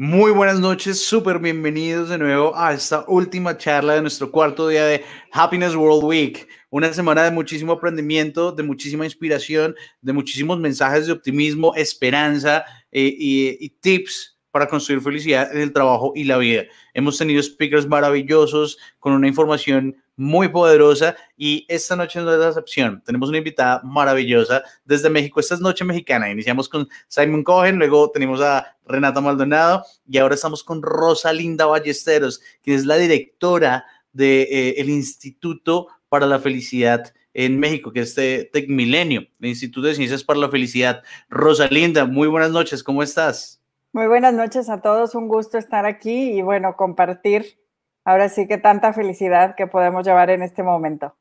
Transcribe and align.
Muy 0.00 0.30
buenas 0.30 0.60
noches, 0.60 1.04
súper 1.04 1.40
bienvenidos 1.40 2.08
de 2.08 2.18
nuevo 2.18 2.56
a 2.56 2.72
esta 2.72 3.04
última 3.08 3.58
charla 3.58 3.94
de 3.94 4.00
nuestro 4.00 4.30
cuarto 4.30 4.68
día 4.68 4.84
de 4.84 5.02
Happiness 5.32 5.74
World 5.74 6.04
Week. 6.04 6.46
Una 6.70 6.92
semana 6.92 7.24
de 7.24 7.32
muchísimo 7.32 7.72
aprendimiento, 7.72 8.52
de 8.52 8.62
muchísima 8.62 9.04
inspiración, 9.04 9.74
de 10.00 10.12
muchísimos 10.12 10.60
mensajes 10.60 11.08
de 11.08 11.12
optimismo, 11.14 11.74
esperanza 11.74 12.64
eh, 12.92 13.12
y, 13.12 13.56
y 13.58 13.70
tips 13.70 14.38
para 14.52 14.68
construir 14.68 15.00
felicidad 15.00 15.50
en 15.52 15.62
el 15.62 15.72
trabajo 15.72 16.12
y 16.14 16.22
la 16.22 16.38
vida. 16.38 16.62
Hemos 16.94 17.18
tenido 17.18 17.42
speakers 17.42 17.88
maravillosos 17.88 18.78
con 19.00 19.14
una 19.14 19.26
información 19.26 19.96
muy 20.18 20.48
poderosa 20.48 21.16
y 21.36 21.64
esta 21.68 21.94
noche 21.94 22.20
no 22.20 22.32
es 22.32 22.38
la 22.38 22.48
excepción. 22.48 23.00
Tenemos 23.06 23.28
una 23.28 23.38
invitada 23.38 23.80
maravillosa 23.84 24.64
desde 24.84 25.08
México. 25.08 25.38
Esta 25.38 25.54
es 25.54 25.60
Noche 25.60 25.84
Mexicana. 25.84 26.28
Iniciamos 26.28 26.68
con 26.68 26.88
Simon 27.06 27.44
Cohen, 27.44 27.76
luego 27.76 28.10
tenemos 28.10 28.40
a 28.40 28.76
Renata 28.84 29.20
Maldonado 29.20 29.84
y 30.08 30.18
ahora 30.18 30.34
estamos 30.34 30.64
con 30.64 30.82
Rosalinda 30.82 31.66
Ballesteros, 31.66 32.42
quien 32.62 32.76
es 32.76 32.84
la 32.84 32.96
directora 32.96 33.86
del 34.12 34.44
de, 34.48 34.72
eh, 34.76 34.84
Instituto 34.88 35.86
para 36.08 36.26
la 36.26 36.40
Felicidad 36.40 37.14
en 37.32 37.60
México, 37.60 37.92
que 37.92 38.00
es 38.00 38.16
Tecmilenio, 38.16 39.20
el 39.40 39.48
Instituto 39.48 39.86
de 39.86 39.94
Ciencias 39.94 40.24
para 40.24 40.40
la 40.40 40.48
Felicidad. 40.48 41.04
Rosalinda, 41.28 42.06
muy 42.06 42.26
buenas 42.26 42.50
noches, 42.50 42.82
¿cómo 42.82 43.04
estás? 43.04 43.62
Muy 43.92 44.08
buenas 44.08 44.34
noches 44.34 44.68
a 44.68 44.80
todos, 44.80 45.14
un 45.14 45.28
gusto 45.28 45.58
estar 45.58 45.86
aquí 45.86 46.32
y 46.32 46.42
bueno, 46.42 46.74
compartir 46.76 47.58
ahora 48.08 48.30
sí 48.30 48.48
que 48.48 48.56
tanta 48.56 48.94
felicidad 48.94 49.54
que 49.54 49.66
podemos 49.66 50.06
llevar 50.06 50.30
en 50.30 50.42
este 50.42 50.62
momento. 50.62 51.14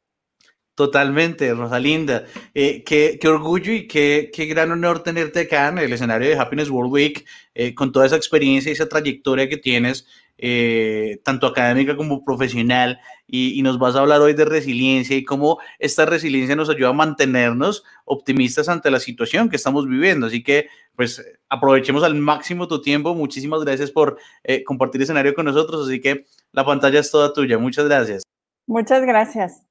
Totalmente, 0.73 1.53
Rosalinda. 1.53 2.23
Eh, 2.53 2.83
qué, 2.85 3.17
qué, 3.19 3.27
orgullo 3.27 3.73
y 3.73 3.87
qué, 3.87 4.31
qué, 4.33 4.45
gran 4.45 4.71
honor 4.71 5.03
tenerte 5.03 5.41
acá 5.41 5.67
en 5.67 5.79
el 5.79 5.91
escenario 5.91 6.29
de 6.29 6.37
Happiness 6.37 6.69
World 6.69 6.93
Week, 6.93 7.25
eh, 7.55 7.75
con 7.75 7.91
toda 7.91 8.05
esa 8.05 8.15
experiencia 8.15 8.69
y 8.69 8.73
esa 8.73 8.87
trayectoria 8.87 9.49
que 9.49 9.57
tienes, 9.57 10.07
eh, 10.37 11.19
tanto 11.25 11.47
académica 11.47 11.97
como 11.97 12.23
profesional, 12.23 12.99
y, 13.25 13.59
y, 13.59 13.63
nos 13.63 13.79
vas 13.79 13.95
a 13.97 13.99
hablar 13.99 14.21
hoy 14.21 14.33
de 14.33 14.45
resiliencia 14.45 15.17
y 15.17 15.25
cómo 15.25 15.59
esta 15.79 16.05
resiliencia 16.05 16.55
nos 16.55 16.69
ayuda 16.69 16.89
a 16.89 16.93
mantenernos 16.93 17.83
optimistas 18.05 18.69
ante 18.69 18.91
la 18.91 19.01
situación 19.01 19.49
que 19.49 19.57
estamos 19.57 19.89
viviendo. 19.89 20.27
Así 20.27 20.41
que, 20.41 20.69
pues, 20.97 21.23
aprovechemos 21.47 22.03
al 22.03 22.15
máximo 22.15 22.67
tu 22.67 22.81
tiempo. 22.81 23.13
Muchísimas 23.13 23.63
gracias 23.63 23.91
por 23.91 24.17
eh, 24.43 24.63
compartir 24.63 25.01
escenario 25.01 25.33
con 25.35 25.45
nosotros. 25.45 25.87
Así 25.87 26.01
que 26.01 26.25
la 26.51 26.65
pantalla 26.65 26.99
es 26.99 27.11
toda 27.11 27.31
tuya. 27.31 27.59
Muchas 27.59 27.85
gracias. 27.85 28.23
Muchas 28.65 29.03
gracias. 29.03 29.63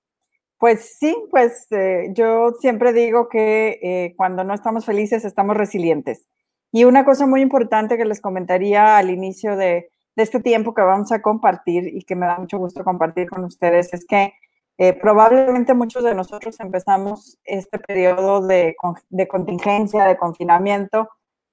Pues 0.59 0.97
sí, 0.99 1.15
pues 1.31 1.67
eh, 1.73 2.11
yo 2.15 2.53
siempre 2.61 2.93
digo 2.93 3.29
que 3.29 3.79
eh, 3.83 4.15
cuando 4.17 4.45
no 4.45 4.55
estamos 4.55 4.87
felices 4.87 5.25
estamos 5.25 5.57
resilientes. 5.57 6.27
Y 6.73 6.85
una 6.85 7.05
cosa 7.05 7.27
muy 7.27 7.41
importante 7.43 7.97
que 7.97 8.05
les 8.05 8.21
comentaría 8.21 8.97
al 8.97 9.11
inicio 9.11 9.57
de, 9.57 9.91
de 10.15 10.23
este 10.23 10.41
tiempo 10.41 10.75
que 10.75 10.83
vamos 10.83 11.11
a 11.11 11.21
compartir 11.21 11.89
y 11.89 12.03
que 12.03 12.15
me 12.15 12.27
da 12.27 12.39
mucho 12.39 12.59
gusto 12.59 12.85
compartir 12.85 13.29
con 13.29 13.45
ustedes 13.45 13.93
es 13.93 14.07
que 14.07 14.33
eh, 14.79 14.93
probablemente 14.93 15.73
muchos 15.73 16.05
de 16.05 16.15
nosotros 16.15 16.61
empezamos 16.61 17.39
este 17.45 17.79
periodo 17.79 18.47
de, 18.47 18.77
de 19.09 19.29
contingencia, 19.29 20.05
de 20.05 20.19
confinamiento, 20.19 21.09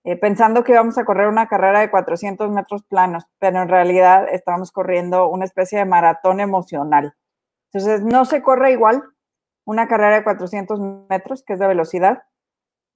eh, 0.05 0.17
pensando 0.17 0.63
que 0.63 0.73
íbamos 0.73 0.97
a 0.97 1.05
correr 1.05 1.27
una 1.27 1.47
carrera 1.47 1.79
de 1.79 1.89
400 1.89 2.49
metros 2.51 2.83
planos, 2.83 3.23
pero 3.39 3.61
en 3.61 3.69
realidad 3.69 4.27
estamos 4.29 4.71
corriendo 4.71 5.29
una 5.29 5.45
especie 5.45 5.79
de 5.79 5.85
maratón 5.85 6.41
emocional. 6.41 7.15
Entonces, 7.71 8.01
no 8.01 8.25
se 8.25 8.41
corre 8.41 8.73
igual 8.73 9.03
una 9.65 9.87
carrera 9.87 10.15
de 10.15 10.23
400 10.23 10.79
metros, 11.09 11.43
que 11.43 11.53
es 11.53 11.59
de 11.59 11.67
velocidad, 11.67 12.23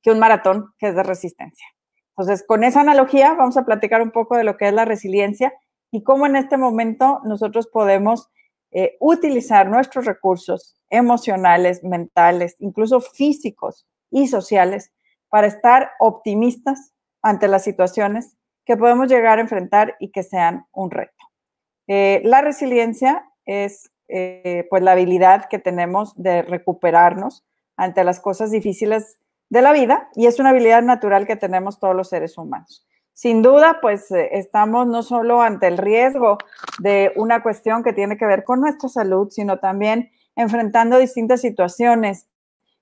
que 0.04 0.12
un 0.12 0.20
maratón, 0.20 0.74
que 0.78 0.90
es 0.90 0.96
de 0.96 1.04
resistencia. 1.04 1.66
Entonces, 2.10 2.46
con 2.46 2.64
esa 2.64 2.82
analogía 2.82 3.34
vamos 3.34 3.58
a 3.58 3.66
platicar 3.66 4.02
un 4.02 4.12
poco 4.12 4.36
de 4.36 4.44
lo 4.44 4.58
que 4.58 4.68
es 4.68 4.74
la 4.74 4.86
resiliencia 4.86 5.54
y 5.92 6.04
cómo 6.04 6.26
en 6.26 6.36
este 6.36 6.58
momento 6.58 7.22
nosotros 7.24 7.68
podemos 7.68 8.30
eh, 8.72 8.98
utilizar 9.00 9.70
nuestros 9.70 10.06
recursos 10.06 10.76
emocionales, 10.90 11.84
mentales, 11.84 12.56
incluso 12.60 13.00
físicos 13.00 13.88
y 14.12 14.28
sociales 14.28 14.92
para 15.30 15.48
estar 15.48 15.92
optimistas 16.00 16.94
ante 17.22 17.48
las 17.48 17.64
situaciones 17.64 18.38
que 18.66 18.78
podemos 18.78 19.08
llegar 19.08 19.38
a 19.38 19.42
enfrentar 19.42 19.96
y 20.00 20.12
que 20.12 20.24
sean 20.24 20.66
un 20.72 20.92
reto. 20.92 21.14
Eh, 21.88 22.22
la 22.26 22.42
resiliencia 22.42 23.26
es 23.46 23.90
eh, 24.10 24.66
pues 24.70 24.84
la 24.84 24.92
habilidad 24.92 25.48
que 25.50 25.60
tenemos 25.60 26.14
de 26.16 26.42
recuperarnos 26.42 27.46
ante 27.78 28.04
las 28.04 28.20
cosas 28.20 28.52
difíciles 28.52 29.20
de 29.50 29.62
la 29.62 29.72
vida 29.72 30.10
y 30.16 30.28
es 30.28 30.40
una 30.40 30.50
habilidad 30.50 30.82
natural 30.82 31.26
que 31.26 31.36
tenemos 31.36 31.80
todos 31.80 31.96
los 31.96 32.10
seres 32.10 32.38
humanos. 32.38 32.86
Sin 33.14 33.42
duda, 33.42 33.80
pues 33.82 34.12
eh, 34.12 34.30
estamos 34.34 34.86
no 34.86 35.02
solo 35.02 35.42
ante 35.42 35.68
el 35.68 35.78
riesgo 35.78 36.38
de 36.80 37.14
una 37.16 37.42
cuestión 37.42 37.84
que 37.84 37.94
tiene 37.94 38.18
que 38.18 38.26
ver 38.26 38.44
con 38.44 38.62
nuestra 38.62 38.90
salud, 38.90 39.30
sino 39.32 39.60
también 39.60 40.12
enfrentando 40.36 41.00
distintas 41.00 41.42
situaciones 41.42 42.28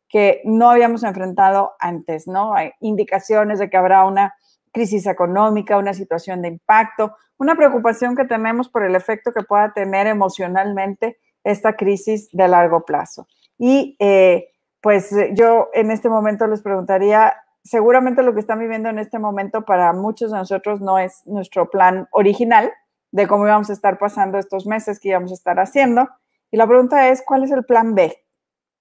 que 0.09 0.41
no 0.45 0.69
habíamos 0.69 1.03
enfrentado 1.03 1.73
antes, 1.79 2.27
¿no? 2.27 2.53
Hay 2.53 2.71
indicaciones 2.79 3.59
de 3.59 3.69
que 3.69 3.77
habrá 3.77 4.05
una 4.05 4.33
crisis 4.71 5.07
económica, 5.07 5.77
una 5.77 5.93
situación 5.93 6.41
de 6.41 6.49
impacto, 6.49 7.15
una 7.37 7.55
preocupación 7.55 8.15
que 8.15 8.25
tenemos 8.25 8.69
por 8.69 8.83
el 8.83 8.95
efecto 8.95 9.31
que 9.31 9.43
pueda 9.43 9.73
tener 9.73 10.07
emocionalmente 10.07 11.17
esta 11.43 11.75
crisis 11.75 12.29
de 12.31 12.47
largo 12.47 12.83
plazo. 12.83 13.27
Y 13.57 13.95
eh, 13.99 14.49
pues 14.81 15.11
eh, 15.13 15.31
yo 15.33 15.69
en 15.73 15.91
este 15.91 16.09
momento 16.09 16.47
les 16.47 16.61
preguntaría, 16.61 17.35
seguramente 17.63 18.21
lo 18.21 18.33
que 18.33 18.39
están 18.39 18.59
viviendo 18.59 18.89
en 18.89 18.99
este 18.99 19.17
momento 19.19 19.63
para 19.63 19.93
muchos 19.93 20.31
de 20.31 20.37
nosotros 20.37 20.81
no 20.81 20.99
es 20.99 21.25
nuestro 21.25 21.69
plan 21.69 22.07
original 22.11 22.71
de 23.11 23.27
cómo 23.27 23.45
íbamos 23.45 23.69
a 23.69 23.73
estar 23.73 23.97
pasando 23.97 24.37
estos 24.37 24.67
meses 24.67 24.99
que 24.99 25.09
íbamos 25.09 25.31
a 25.31 25.35
estar 25.35 25.59
haciendo. 25.59 26.09
Y 26.51 26.57
la 26.57 26.67
pregunta 26.67 27.09
es, 27.09 27.23
¿cuál 27.25 27.43
es 27.43 27.51
el 27.51 27.63
plan 27.63 27.95
B? 27.95 28.15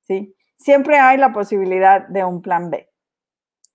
¿Sí? 0.01 0.35
Siempre 0.57 0.99
hay 0.99 1.19
la 1.19 1.33
posibilidad 1.33 2.07
de 2.09 2.25
un 2.25 2.43
plan 2.43 2.71
B. 2.71 2.89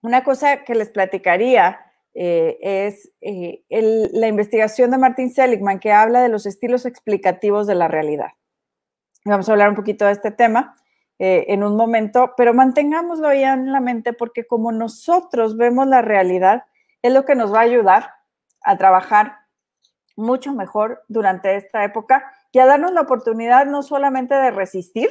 Una 0.01 0.23
cosa 0.23 0.63
que 0.63 0.75
les 0.75 0.89
platicaría 0.89 1.79
eh, 2.13 2.57
es 2.61 3.11
eh, 3.21 3.63
la 3.69 4.27
investigación 4.27 4.91
de 4.91 4.97
Martin 4.97 5.31
Seligman 5.31 5.79
que 5.79 5.91
habla 5.91 6.21
de 6.21 6.29
los 6.29 6.45
estilos 6.45 6.85
explicativos 6.85 7.67
de 7.67 7.75
la 7.75 7.87
realidad. 7.87 8.29
Vamos 9.25 9.49
a 9.49 9.51
hablar 9.51 9.69
un 9.69 9.75
poquito 9.75 10.05
de 10.05 10.13
este 10.13 10.31
tema. 10.31 10.75
Eh, 11.21 11.53
en 11.53 11.65
un 11.65 11.75
momento, 11.75 12.33
pero 12.37 12.53
mantengámoslo 12.53 13.33
ya 13.33 13.53
en 13.53 13.73
la 13.73 13.81
mente 13.81 14.13
porque 14.13 14.47
como 14.47 14.71
nosotros 14.71 15.57
vemos 15.57 15.85
la 15.85 16.01
realidad, 16.01 16.63
es 17.01 17.11
lo 17.11 17.25
que 17.25 17.35
nos 17.35 17.53
va 17.53 17.59
a 17.59 17.63
ayudar 17.63 18.11
a 18.61 18.77
trabajar 18.77 19.35
mucho 20.15 20.53
mejor 20.53 21.03
durante 21.09 21.57
esta 21.57 21.83
época 21.83 22.31
y 22.53 22.59
a 22.59 22.65
darnos 22.65 22.93
la 22.93 23.01
oportunidad 23.01 23.65
no 23.65 23.83
solamente 23.83 24.33
de 24.33 24.51
resistir, 24.51 25.09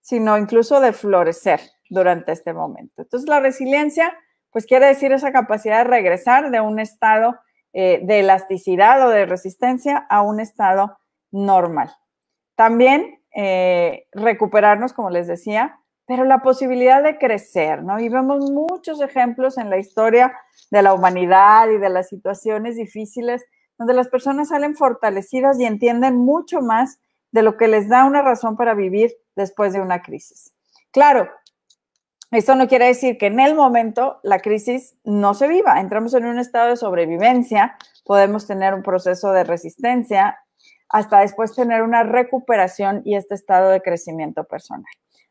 sino 0.00 0.38
incluso 0.38 0.80
de 0.80 0.92
florecer 0.92 1.60
durante 1.88 2.32
este 2.32 2.52
momento. 2.52 3.02
Entonces, 3.02 3.28
la 3.28 3.40
resiliencia, 3.40 4.16
pues 4.50 4.66
quiere 4.66 4.86
decir 4.86 5.12
esa 5.12 5.32
capacidad 5.32 5.78
de 5.78 5.90
regresar 5.90 6.50
de 6.50 6.60
un 6.60 6.78
estado 6.78 7.36
eh, 7.72 8.00
de 8.02 8.20
elasticidad 8.20 9.06
o 9.06 9.10
de 9.10 9.26
resistencia 9.26 9.98
a 10.08 10.22
un 10.22 10.40
estado 10.40 10.98
normal. 11.30 11.90
También 12.56 13.20
eh, 13.34 14.06
recuperarnos, 14.12 14.92
como 14.92 15.10
les 15.10 15.28
decía, 15.28 15.78
pero 16.06 16.24
la 16.24 16.42
posibilidad 16.42 17.02
de 17.04 17.18
crecer, 17.18 17.84
¿no? 17.84 18.00
Y 18.00 18.08
vemos 18.08 18.50
muchos 18.50 19.00
ejemplos 19.00 19.58
en 19.58 19.70
la 19.70 19.78
historia 19.78 20.34
de 20.72 20.82
la 20.82 20.92
humanidad 20.92 21.68
y 21.68 21.78
de 21.78 21.88
las 21.88 22.08
situaciones 22.08 22.74
difíciles 22.74 23.44
donde 23.78 23.94
las 23.94 24.08
personas 24.08 24.48
salen 24.48 24.74
fortalecidas 24.74 25.60
y 25.60 25.64
entienden 25.64 26.16
mucho 26.16 26.60
más 26.60 26.98
de 27.30 27.42
lo 27.42 27.56
que 27.56 27.68
les 27.68 27.88
da 27.88 28.04
una 28.04 28.22
razón 28.22 28.56
para 28.56 28.74
vivir 28.74 29.12
después 29.40 29.72
de 29.72 29.80
una 29.80 30.02
crisis. 30.02 30.52
Claro, 30.92 31.28
esto 32.30 32.54
no 32.54 32.68
quiere 32.68 32.86
decir 32.86 33.18
que 33.18 33.26
en 33.26 33.40
el 33.40 33.56
momento 33.56 34.20
la 34.22 34.38
crisis 34.38 34.96
no 35.02 35.34
se 35.34 35.48
viva. 35.48 35.80
Entramos 35.80 36.14
en 36.14 36.26
un 36.26 36.38
estado 36.38 36.68
de 36.68 36.76
sobrevivencia, 36.76 37.76
podemos 38.04 38.46
tener 38.46 38.72
un 38.72 38.84
proceso 38.84 39.32
de 39.32 39.42
resistencia, 39.42 40.38
hasta 40.88 41.20
después 41.20 41.54
tener 41.54 41.82
una 41.82 42.02
recuperación 42.02 43.02
y 43.04 43.16
este 43.16 43.34
estado 43.34 43.70
de 43.70 43.80
crecimiento 43.80 44.44
personal. 44.44 44.84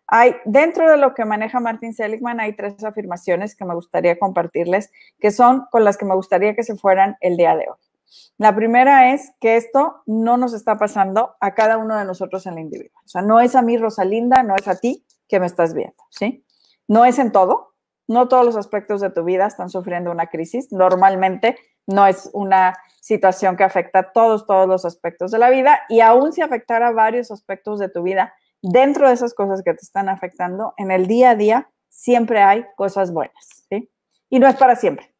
Hay, 0.07 0.35
dentro 0.43 0.89
de 0.89 0.97
lo 0.97 1.13
que 1.13 1.23
maneja 1.23 1.59
Martin 1.59 1.93
Seligman, 1.93 2.39
hay 2.39 2.55
tres 2.55 2.83
afirmaciones 2.83 3.55
que 3.55 3.63
me 3.63 3.75
gustaría 3.75 4.17
compartirles, 4.17 4.91
que 5.19 5.31
son 5.31 5.67
con 5.71 5.83
las 5.83 5.97
que 5.97 6.05
me 6.05 6.15
gustaría 6.15 6.55
que 6.55 6.63
se 6.63 6.75
fueran 6.75 7.15
el 7.21 7.37
día 7.37 7.55
de 7.55 7.69
hoy. 7.69 7.88
La 8.37 8.55
primera 8.55 9.13
es 9.13 9.31
que 9.39 9.55
esto 9.55 10.01
no 10.05 10.37
nos 10.37 10.53
está 10.53 10.77
pasando 10.77 11.35
a 11.39 11.53
cada 11.53 11.77
uno 11.77 11.97
de 11.97 12.05
nosotros 12.05 12.45
en 12.45 12.55
la 12.55 12.61
individuo. 12.61 12.99
O 13.05 13.07
sea, 13.07 13.21
no 13.21 13.39
es 13.39 13.55
a 13.55 13.61
mí, 13.61 13.77
Rosalinda, 13.77 14.43
no 14.43 14.55
es 14.55 14.67
a 14.67 14.75
ti 14.75 15.05
que 15.27 15.39
me 15.39 15.45
estás 15.45 15.73
viendo, 15.73 16.03
¿sí? 16.09 16.45
No 16.87 17.05
es 17.05 17.19
en 17.19 17.31
todo. 17.31 17.75
No 18.07 18.27
todos 18.27 18.43
los 18.43 18.55
aspectos 18.55 19.01
de 19.01 19.11
tu 19.11 19.23
vida 19.23 19.45
están 19.45 19.69
sufriendo 19.69 20.09
una 20.09 20.27
crisis. 20.27 20.71
Normalmente 20.71 21.57
no 21.85 22.07
es 22.07 22.29
una 22.33 22.75
situación 23.01 23.55
que 23.55 23.63
afecta 23.63 23.99
a 23.99 24.11
todos, 24.11 24.47
todos 24.47 24.67
los 24.67 24.85
aspectos 24.85 25.31
de 25.31 25.39
la 25.39 25.49
vida 25.49 25.81
y 25.89 26.01
aún 26.01 26.33
si 26.33 26.41
afectara 26.41 26.91
varios 26.91 27.31
aspectos 27.31 27.79
de 27.79 27.89
tu 27.89 28.03
vida, 28.03 28.33
dentro 28.61 29.07
de 29.07 29.13
esas 29.13 29.33
cosas 29.33 29.61
que 29.63 29.73
te 29.73 29.81
están 29.81 30.09
afectando, 30.09 30.73
en 30.77 30.91
el 30.91 31.07
día 31.07 31.31
a 31.31 31.35
día 31.35 31.69
siempre 31.87 32.41
hay 32.41 32.65
cosas 32.75 33.13
buenas, 33.13 33.65
¿sí? 33.69 33.89
Y 34.29 34.39
no 34.39 34.47
es 34.47 34.55
para 34.55 34.75
siempre. 34.75 35.13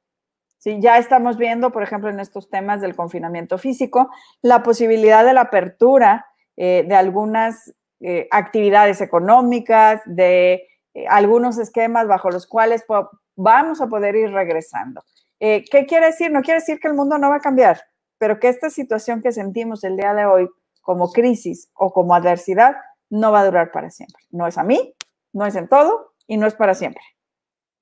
¿Sí? 0.59 0.77
Ya 0.79 0.97
estamos 0.97 1.37
viendo, 1.37 1.71
por 1.71 1.81
ejemplo, 1.81 2.09
en 2.09 2.19
estos 2.19 2.49
temas 2.49 2.81
del 2.81 2.95
confinamiento 2.95 3.57
físico, 3.57 4.11
la 4.41 4.61
posibilidad 4.61 5.25
de 5.25 5.33
la 5.33 5.41
apertura 5.41 6.27
eh, 6.55 6.85
de 6.87 6.95
algunas 6.95 7.73
eh, 8.01 8.27
actividades 8.31 9.01
económicas, 9.01 10.01
de 10.05 10.67
eh, 10.93 11.07
algunos 11.07 11.57
esquemas 11.57 12.07
bajo 12.07 12.29
los 12.29 12.45
cuales 12.45 12.85
vamos 13.35 13.81
a 13.81 13.87
poder 13.87 14.15
ir 14.15 14.31
regresando. 14.31 15.03
¿Qué 15.39 15.85
quiere 15.87 16.07
decir? 16.07 16.29
No 16.31 16.41
quiere 16.41 16.59
decir 16.59 16.81
que 16.81 16.89
el 16.89 16.93
mundo 16.93 17.17
no 17.17 17.29
va 17.29 17.37
a 17.37 17.39
cambiar, 17.39 17.81
pero 18.17 18.41
que 18.41 18.49
esta 18.49 18.69
situación 18.69 19.21
que 19.21 19.31
sentimos 19.31 19.85
el 19.85 19.95
día 19.95 20.13
de 20.13 20.25
hoy 20.25 20.49
como 20.81 21.13
crisis 21.13 21.69
o 21.75 21.93
como 21.93 22.13
adversidad 22.13 22.75
no 23.09 23.31
va 23.31 23.39
a 23.39 23.45
durar 23.45 23.71
para 23.71 23.89
siempre. 23.89 24.21
No 24.31 24.47
es 24.47 24.57
a 24.57 24.63
mí, 24.63 24.93
no 25.31 25.45
es 25.45 25.55
en 25.55 25.69
todo 25.69 26.13
y 26.27 26.35
no 26.35 26.45
es 26.45 26.55
para 26.55 26.73
siempre. 26.73 27.03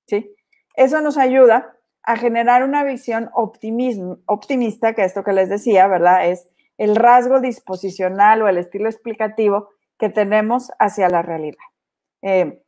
¿Sí? 0.05 0.35
Eso 0.75 1.01
nos 1.01 1.17
ayuda 1.17 1.76
a 2.07 2.15
generar 2.15 2.63
una 2.63 2.85
visión 2.85 3.29
optimista, 3.33 4.93
que 4.93 5.03
esto 5.03 5.25
que 5.25 5.33
les 5.33 5.49
decía, 5.49 5.87
¿verdad? 5.87 6.29
Es 6.29 6.47
el 6.77 6.95
rasgo 6.95 7.41
disposicional 7.41 8.41
o 8.41 8.47
el 8.47 8.57
estilo 8.57 8.87
explicativo 8.87 9.71
que 9.99 10.07
tenemos 10.07 10.71
hacia 10.79 11.09
la 11.09 11.21
realidad. 11.21 11.57
Eh, 12.21 12.63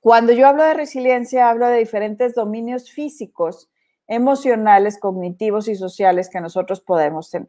cuando 0.00 0.34
yo 0.34 0.46
hablo 0.46 0.64
de 0.64 0.74
resiliencia, 0.74 1.48
hablo 1.48 1.66
de 1.66 1.78
diferentes 1.78 2.34
dominios 2.34 2.92
físicos, 2.92 3.70
emocionales, 4.06 5.00
cognitivos 5.00 5.66
y 5.68 5.74
sociales 5.74 6.28
que 6.28 6.42
nosotros 6.42 6.82
podemos 6.82 7.30
tener. 7.30 7.48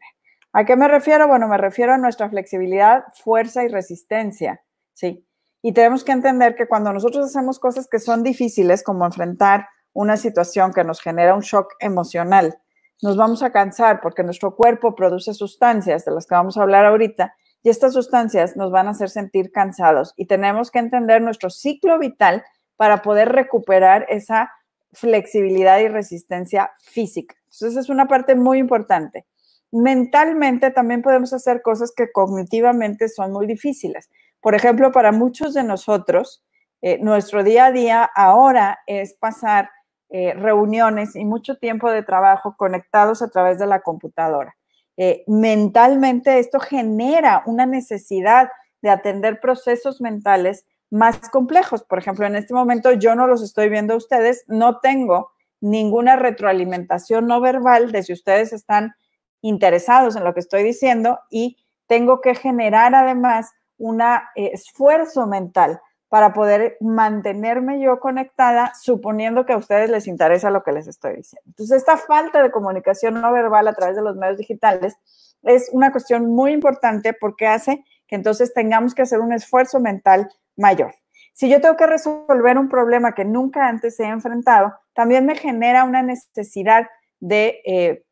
¿A 0.54 0.64
qué 0.64 0.74
me 0.74 0.88
refiero? 0.88 1.28
Bueno, 1.28 1.48
me 1.48 1.58
refiero 1.58 1.92
a 1.92 1.98
nuestra 1.98 2.30
flexibilidad, 2.30 3.04
fuerza 3.12 3.62
y 3.62 3.68
resistencia, 3.68 4.62
¿sí? 4.94 5.26
Y 5.60 5.74
tenemos 5.74 6.02
que 6.02 6.12
entender 6.12 6.56
que 6.56 6.66
cuando 6.66 6.94
nosotros 6.94 7.26
hacemos 7.26 7.58
cosas 7.58 7.88
que 7.88 7.98
son 7.98 8.22
difíciles, 8.22 8.82
como 8.82 9.04
enfrentar 9.04 9.68
una 9.92 10.16
situación 10.16 10.72
que 10.72 10.84
nos 10.84 11.00
genera 11.00 11.34
un 11.34 11.40
shock 11.40 11.74
emocional, 11.80 12.58
nos 13.02 13.16
vamos 13.16 13.42
a 13.42 13.50
cansar 13.50 14.00
porque 14.00 14.22
nuestro 14.22 14.54
cuerpo 14.54 14.94
produce 14.94 15.32
sustancias 15.34 16.04
de 16.04 16.12
las 16.12 16.26
que 16.26 16.34
vamos 16.34 16.56
a 16.56 16.62
hablar 16.62 16.84
ahorita 16.84 17.34
y 17.62 17.70
estas 17.70 17.92
sustancias 17.92 18.56
nos 18.56 18.70
van 18.70 18.88
a 18.88 18.90
hacer 18.90 19.10
sentir 19.10 19.52
cansados 19.52 20.14
y 20.16 20.26
tenemos 20.26 20.70
que 20.70 20.78
entender 20.78 21.22
nuestro 21.22 21.50
ciclo 21.50 21.98
vital 21.98 22.44
para 22.76 23.02
poder 23.02 23.30
recuperar 23.30 24.06
esa 24.08 24.50
flexibilidad 24.92 25.78
y 25.78 25.88
resistencia 25.88 26.72
física. 26.82 27.36
Entonces 27.44 27.76
es 27.76 27.88
una 27.88 28.06
parte 28.06 28.34
muy 28.34 28.58
importante. 28.58 29.26
Mentalmente 29.72 30.70
también 30.70 31.02
podemos 31.02 31.32
hacer 31.32 31.62
cosas 31.62 31.92
que 31.94 32.10
cognitivamente 32.10 33.08
son 33.08 33.32
muy 33.32 33.46
difíciles. 33.46 34.10
Por 34.40 34.54
ejemplo, 34.54 34.90
para 34.90 35.12
muchos 35.12 35.54
de 35.54 35.62
nosotros, 35.62 36.42
eh, 36.82 36.98
nuestro 37.00 37.44
día 37.44 37.66
a 37.66 37.72
día 37.72 38.10
ahora 38.14 38.80
es 38.86 39.14
pasar 39.14 39.70
eh, 40.10 40.34
reuniones 40.34 41.14
y 41.14 41.24
mucho 41.24 41.56
tiempo 41.56 41.90
de 41.90 42.02
trabajo 42.02 42.56
conectados 42.56 43.22
a 43.22 43.28
través 43.28 43.58
de 43.58 43.66
la 43.66 43.80
computadora. 43.80 44.56
Eh, 44.96 45.24
mentalmente 45.26 46.38
esto 46.38 46.58
genera 46.58 47.42
una 47.46 47.64
necesidad 47.64 48.50
de 48.82 48.90
atender 48.90 49.40
procesos 49.40 50.00
mentales 50.00 50.66
más 50.90 51.28
complejos. 51.30 51.84
Por 51.84 51.98
ejemplo, 51.98 52.26
en 52.26 52.34
este 52.34 52.54
momento 52.54 52.92
yo 52.92 53.14
no 53.14 53.26
los 53.26 53.42
estoy 53.42 53.68
viendo 53.68 53.94
a 53.94 53.98
ustedes, 53.98 54.44
no 54.48 54.80
tengo 54.80 55.30
ninguna 55.60 56.16
retroalimentación 56.16 57.26
no 57.26 57.40
verbal 57.40 57.92
de 57.92 58.02
si 58.02 58.12
ustedes 58.12 58.52
están 58.52 58.94
interesados 59.42 60.16
en 60.16 60.24
lo 60.24 60.34
que 60.34 60.40
estoy 60.40 60.62
diciendo 60.62 61.20
y 61.30 61.56
tengo 61.86 62.20
que 62.20 62.34
generar 62.34 62.94
además 62.94 63.52
un 63.78 64.00
eh, 64.00 64.20
esfuerzo 64.34 65.26
mental 65.26 65.80
para 66.10 66.32
poder 66.32 66.76
mantenerme 66.80 67.80
yo 67.80 68.00
conectada, 68.00 68.72
suponiendo 68.74 69.46
que 69.46 69.52
a 69.52 69.56
ustedes 69.56 69.88
les 69.88 70.08
interesa 70.08 70.50
lo 70.50 70.64
que 70.64 70.72
les 70.72 70.88
estoy 70.88 71.14
diciendo. 71.14 71.44
Entonces, 71.46 71.78
esta 71.78 71.96
falta 71.96 72.42
de 72.42 72.50
comunicación 72.50 73.14
no 73.14 73.32
verbal 73.32 73.68
a 73.68 73.74
través 73.74 73.94
de 73.94 74.02
los 74.02 74.16
medios 74.16 74.36
digitales 74.36 74.96
es 75.44 75.70
una 75.72 75.92
cuestión 75.92 76.26
muy 76.26 76.52
importante 76.52 77.14
porque 77.14 77.46
hace 77.46 77.84
que 78.08 78.16
entonces 78.16 78.52
tengamos 78.52 78.92
que 78.92 79.02
hacer 79.02 79.20
un 79.20 79.32
esfuerzo 79.32 79.78
mental 79.78 80.28
mayor. 80.56 80.92
Si 81.32 81.48
yo 81.48 81.60
tengo 81.60 81.76
que 81.76 81.86
resolver 81.86 82.58
un 82.58 82.68
problema 82.68 83.14
que 83.14 83.24
nunca 83.24 83.68
antes 83.68 83.98
he 84.00 84.04
enfrentado, 84.04 84.74
también 84.92 85.24
me 85.24 85.36
genera 85.36 85.84
una 85.84 86.02
necesidad 86.02 86.88
de 87.20 87.62
eh, 87.64 88.04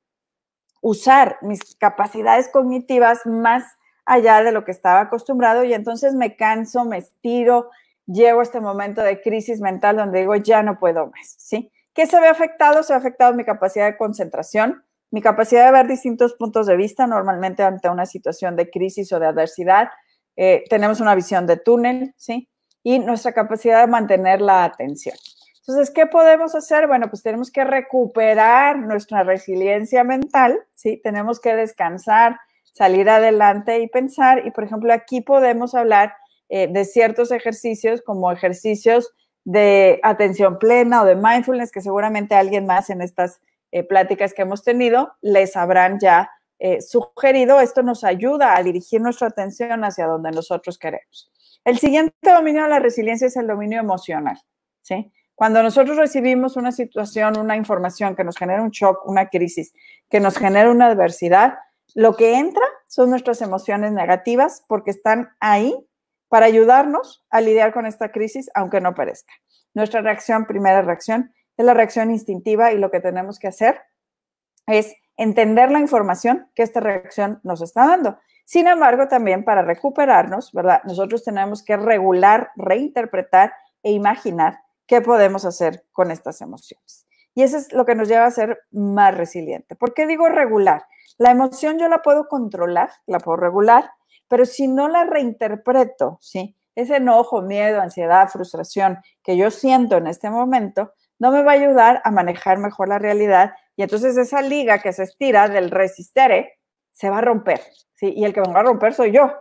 usar 0.81 1.39
mis 1.43 1.75
capacidades 1.75 2.49
cognitivas 2.49 3.27
más 3.27 3.65
allá 4.07 4.43
de 4.45 4.53
lo 4.53 4.65
que 4.65 4.71
estaba 4.71 5.01
acostumbrado 5.01 5.65
y 5.65 5.75
entonces 5.75 6.15
me 6.15 6.37
canso, 6.37 6.85
me 6.85 6.99
estiro, 6.99 7.71
llego 8.09 8.41
a 8.41 8.43
este 8.43 8.61
momento 8.61 9.03
de 9.03 9.21
crisis 9.21 9.61
mental 9.61 9.97
donde 9.97 10.21
digo, 10.21 10.35
ya 10.35 10.63
no 10.63 10.79
puedo 10.79 11.07
más, 11.07 11.35
¿sí? 11.39 11.71
¿Qué 11.95 12.07
se 12.07 12.19
ve 12.21 12.29
afectado? 12.29 12.83
Se 12.83 12.93
ve 12.93 12.99
afectado 12.99 13.35
mi 13.35 13.45
capacidad 13.45 13.87
de 13.87 13.97
concentración, 13.97 14.83
mi 15.11 15.21
capacidad 15.21 15.67
de 15.67 15.73
ver 15.73 15.87
distintos 15.87 16.35
puntos 16.35 16.67
de 16.67 16.77
vista, 16.77 17.07
normalmente 17.07 17.63
ante 17.63 17.89
una 17.89 18.07
situación 18.07 18.57
de 18.57 18.71
crisis 18.71 19.13
o 19.13 19.21
de 19.21 19.27
adversidad. 19.27 19.89
Eh, 20.37 20.65
tenemos 20.71 21.01
una 21.01 21.15
visión 21.15 21.47
de 21.47 21.57
túnel, 21.57 22.15
¿sí? 22.17 22.49
Y 22.83 22.99
nuestra 23.01 23.33
capacidad 23.33 23.81
de 23.81 23.89
mantener 23.89 24.41
la 24.41 24.65
atención. 24.65 25.17
Entonces, 25.61 25.91
¿qué 25.91 26.07
podemos 26.07 26.55
hacer? 26.55 26.87
Bueno, 26.87 27.11
pues 27.11 27.23
tenemos 27.23 27.51
que 27.51 27.65
recuperar 27.65 28.79
nuestra 28.79 29.23
resiliencia 29.23 30.03
mental, 30.05 30.59
¿sí? 30.75 31.01
Tenemos 31.03 31.41
que 31.41 31.55
descansar, 31.55 32.39
salir 32.73 33.11
adelante 33.11 33.81
y 33.81 33.89
pensar. 33.89 34.47
Y, 34.47 34.51
por 34.51 34.65
ejemplo, 34.65 34.93
aquí 34.93 35.21
podemos 35.21 35.75
hablar 35.75 36.15
eh, 36.49 36.69
de 36.69 36.85
ciertos 36.85 37.31
ejercicios 37.31 38.03
como 38.03 38.33
ejercicios 38.33 39.13
de 39.45 40.01
atención 40.03 40.59
plena 40.59 41.03
o 41.03 41.05
de 41.05 41.17
mindfulness, 41.17 41.73
que 41.73 41.81
seguramente 41.81 42.35
alguien 42.35 42.67
más 42.67 42.91
en 42.91 43.01
estas 43.01 43.41
eh, 43.71 43.83
pláticas 43.83 44.35
que 44.35 44.43
hemos 44.43 44.63
tenido 44.63 45.13
les 45.21 45.57
habrán 45.57 45.99
ya 46.01 46.31
eh, 46.59 46.81
sugerido. 46.81 47.61
Esto 47.61 47.83
nos 47.83 48.05
ayuda 48.05 48.57
a 48.57 48.63
dirigir 48.63 49.01
nuestra 49.01 49.29
atención 49.29 49.85
hacia 49.85 50.07
donde 50.07 50.31
nosotros 50.31 50.79
queremos. 50.79 51.31
El 51.65 51.79
siguiente 51.79 52.15
dominio 52.23 52.63
de 52.63 52.69
la 52.69 52.79
resiliencia 52.79 53.27
es 53.27 53.37
el 53.37 53.47
dominio 53.47 53.79
emocional. 53.79 54.39
¿sí? 54.83 55.13
Cuando 55.35 55.63
nosotros 55.63 55.97
recibimos 55.97 56.57
una 56.57 56.73
situación, 56.73 57.39
una 57.39 57.57
información 57.57 58.17
que 58.17 58.25
nos 58.25 58.37
genera 58.37 58.63
un 58.63 58.71
shock, 58.71 59.07
una 59.07 59.29
crisis, 59.29 59.73
que 60.11 60.19
nos 60.19 60.37
genera 60.37 60.71
una 60.71 60.87
adversidad, 60.87 61.55
lo 61.95 62.17
que 62.17 62.39
entra 62.39 62.65
son 62.87 63.11
nuestras 63.11 63.41
emociones 63.41 63.93
negativas 63.93 64.65
porque 64.67 64.91
están 64.91 65.31
ahí 65.41 65.88
para 66.29 66.47
ayudarnos 66.47 67.25
a 67.31 67.41
lidiar 67.41 67.73
con 67.73 67.87
esta 67.87 68.11
crisis, 68.11 68.51
aunque 68.55 68.81
no 68.81 68.95
parezca. 68.95 69.33
Nuestra 69.75 70.03
reacción, 70.03 70.47
primera 70.47 70.83
reacción, 70.83 71.33
es 71.57 71.65
la 71.65 71.75
reacción 71.75 72.11
instintiva 72.11 72.73
y 72.73 72.79
lo 72.79 72.91
que 72.91 73.01
tenemos 73.01 73.39
que 73.39 73.49
hacer 73.49 73.81
es 74.67 74.95
entender 75.17 75.71
la 75.71 75.81
información 75.81 76.51
que 76.55 76.63
esta 76.63 76.81
reacción 76.81 77.41
nos 77.43 77.61
está 77.63 77.87
dando. 77.87 78.19
Sin 78.45 78.67
embargo, 78.67 79.09
también 79.09 79.45
para 79.45 79.63
recuperarnos, 79.63 80.53
¿verdad? 80.53 80.83
Nosotros 80.85 81.25
tenemos 81.25 81.63
que 81.63 81.77
regular, 81.77 82.51
reinterpretar 82.57 83.53
e 83.83 83.91
imaginar 83.93 84.61
qué 84.87 85.01
podemos 85.01 85.45
hacer 85.45 85.85
con 85.93 86.11
estas 86.11 86.41
emociones. 86.41 87.07
Y 87.35 87.43
eso 87.43 87.57
es 87.57 87.73
lo 87.73 87.85
que 87.85 87.95
nos 87.95 88.09
lleva 88.09 88.25
a 88.25 88.31
ser 88.31 88.61
más 88.71 89.15
resiliente. 89.17 89.77
¿Por 89.77 89.95
qué 89.95 90.07
digo 90.07 90.29
regular? 90.29 90.87
La 91.19 91.31
emoción 91.31 91.79
yo 91.79 91.89
la 91.89 92.03
puedo 92.03 92.29
controlar, 92.29 92.91
la 93.07 93.19
puedo 93.19 93.37
regular, 93.37 93.91
pero 94.29 94.47
si 94.47 94.69
no 94.69 94.89
la 94.89 95.05
reinterpreto, 95.05 96.19
¿sí? 96.21 96.57
Ese 96.75 96.97
enojo, 96.97 97.43
miedo, 97.43 97.81
ansiedad, 97.81 98.29
frustración 98.29 98.99
que 99.23 99.37
yo 99.37 99.51
siento 99.51 99.97
en 99.97 100.07
este 100.07 100.31
momento, 100.31 100.93
no 101.19 101.33
me 101.33 101.43
va 101.43 101.53
a 101.53 101.55
ayudar 101.55 102.01
a 102.05 102.11
manejar 102.11 102.59
mejor 102.59 102.89
la 102.89 102.99
realidad 102.99 103.53
y 103.75 103.83
entonces 103.83 104.17
esa 104.17 104.43
liga 104.43 104.79
que 104.79 104.93
se 104.93 105.05
estira 105.05 105.49
del 105.49 105.71
resistere 105.71 106.59
se 106.93 107.11
va 107.11 107.19
a 107.19 107.23
romper, 107.23 107.61
¿sí? 107.95 108.13
Y 108.17 108.25
el 108.25 108.33
que 108.33 108.41
me 108.41 108.53
va 108.53 108.61
a 108.61 108.65
romper 108.65 108.95
soy 108.95 109.13
yo, 109.13 109.33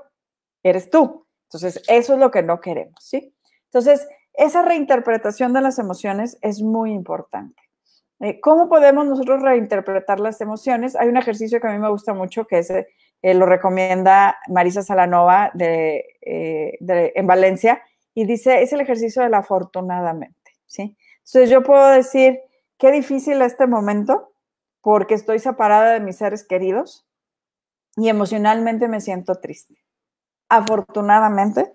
eres 0.64 0.90
tú. 0.90 1.28
Entonces, 1.48 1.82
eso 1.88 2.14
es 2.14 2.20
lo 2.20 2.30
que 2.30 2.44
no 2.44 2.60
queremos, 2.60 2.96
¿sí? 3.00 3.34
Entonces, 3.66 4.08
esa 4.34 4.62
reinterpretación 4.62 5.54
de 5.54 5.62
las 5.62 5.80
emociones 5.80 6.38
es 6.42 6.62
muy 6.62 6.92
importante. 6.92 7.62
Eh, 8.20 8.40
¿Cómo 8.42 8.68
podemos 8.70 9.06
nosotros 9.06 9.42
reinterpretar 9.42 10.20
las 10.20 10.42
emociones? 10.42 10.96
Hay 10.96 11.08
un 11.08 11.18
ejercicio 11.18 11.60
que 11.60 11.68
a 11.68 11.72
mí 11.72 11.80
me 11.80 11.90
gusta 11.90 12.14
mucho 12.14 12.46
que 12.46 12.60
es 12.60 12.72
eh, 13.22 13.34
lo 13.34 13.46
recomienda 13.46 14.38
Marisa 14.48 14.84
Salanova 14.84 15.52
de, 15.54 16.06
eh, 16.22 16.78
en 17.16 17.28
Valencia, 17.28 17.82
y 18.14 18.26
dice, 18.26 18.62
es 18.62 18.74
el 18.74 18.82
ejercicio 18.82 19.22
del 19.22 19.36
afortunadamente, 19.36 20.54
¿sí? 20.66 20.98
Entonces 21.18 21.50
yo 21.50 21.62
puedo 21.62 21.88
decir, 21.90 22.40
qué 22.78 22.92
difícil 22.92 23.42
este 23.42 23.68
momento, 23.68 24.34
porque 24.82 25.14
estoy 25.14 25.40
separada 25.40 25.92
de 25.92 26.00
mis 26.00 26.16
seres 26.16 26.44
queridos 26.44 27.06
y 27.96 28.10
emocionalmente 28.10 28.88
me 28.88 29.02
siento 29.02 29.36
triste. 29.36 29.76
Afortunadamente, 30.50 31.74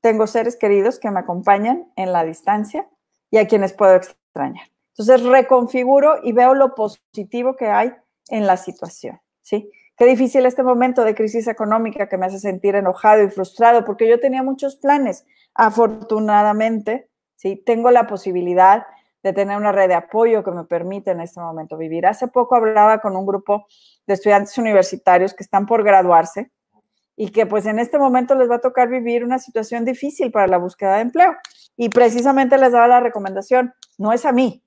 tengo 0.00 0.26
seres 0.26 0.56
queridos 0.56 0.98
que 0.98 1.10
me 1.10 1.20
acompañan 1.20 1.90
en 1.96 2.12
la 2.12 2.24
distancia 2.24 2.88
y 3.30 3.38
a 3.38 3.48
quienes 3.48 3.72
puedo 3.72 3.96
extrañar. 3.96 4.68
Entonces 4.96 5.22
reconfiguro 5.22 6.20
y 6.22 6.32
veo 6.32 6.54
lo 6.54 6.74
positivo 6.74 7.56
que 7.56 7.66
hay 7.66 7.92
en 8.28 8.46
la 8.46 8.56
situación, 8.56 9.20
¿sí? 9.42 9.70
Qué 9.96 10.06
difícil 10.06 10.44
este 10.44 10.64
momento 10.64 11.04
de 11.04 11.14
crisis 11.14 11.46
económica 11.46 12.08
que 12.08 12.18
me 12.18 12.26
hace 12.26 12.40
sentir 12.40 12.74
enojado 12.74 13.22
y 13.22 13.30
frustrado 13.30 13.84
porque 13.84 14.08
yo 14.08 14.18
tenía 14.18 14.42
muchos 14.42 14.74
planes. 14.74 15.24
Afortunadamente, 15.54 17.08
¿sí? 17.36 17.62
tengo 17.64 17.92
la 17.92 18.08
posibilidad 18.08 18.86
de 19.22 19.32
tener 19.32 19.56
una 19.56 19.70
red 19.70 19.88
de 19.88 19.94
apoyo 19.94 20.42
que 20.42 20.50
me 20.50 20.64
permite 20.64 21.12
en 21.12 21.20
este 21.20 21.40
momento 21.40 21.76
vivir. 21.76 22.06
Hace 22.06 22.26
poco 22.26 22.56
hablaba 22.56 22.98
con 22.98 23.16
un 23.16 23.24
grupo 23.24 23.66
de 24.06 24.14
estudiantes 24.14 24.58
universitarios 24.58 25.32
que 25.32 25.44
están 25.44 25.64
por 25.64 25.84
graduarse 25.84 26.50
y 27.16 27.30
que 27.30 27.46
pues 27.46 27.64
en 27.66 27.78
este 27.78 27.96
momento 27.96 28.34
les 28.34 28.50
va 28.50 28.56
a 28.56 28.60
tocar 28.60 28.88
vivir 28.88 29.24
una 29.24 29.38
situación 29.38 29.84
difícil 29.84 30.32
para 30.32 30.48
la 30.48 30.58
búsqueda 30.58 30.96
de 30.96 31.02
empleo. 31.02 31.36
Y 31.76 31.88
precisamente 31.88 32.58
les 32.58 32.72
daba 32.72 32.88
la 32.88 33.00
recomendación, 33.00 33.72
no 33.96 34.12
es 34.12 34.26
a 34.26 34.32
mí, 34.32 34.62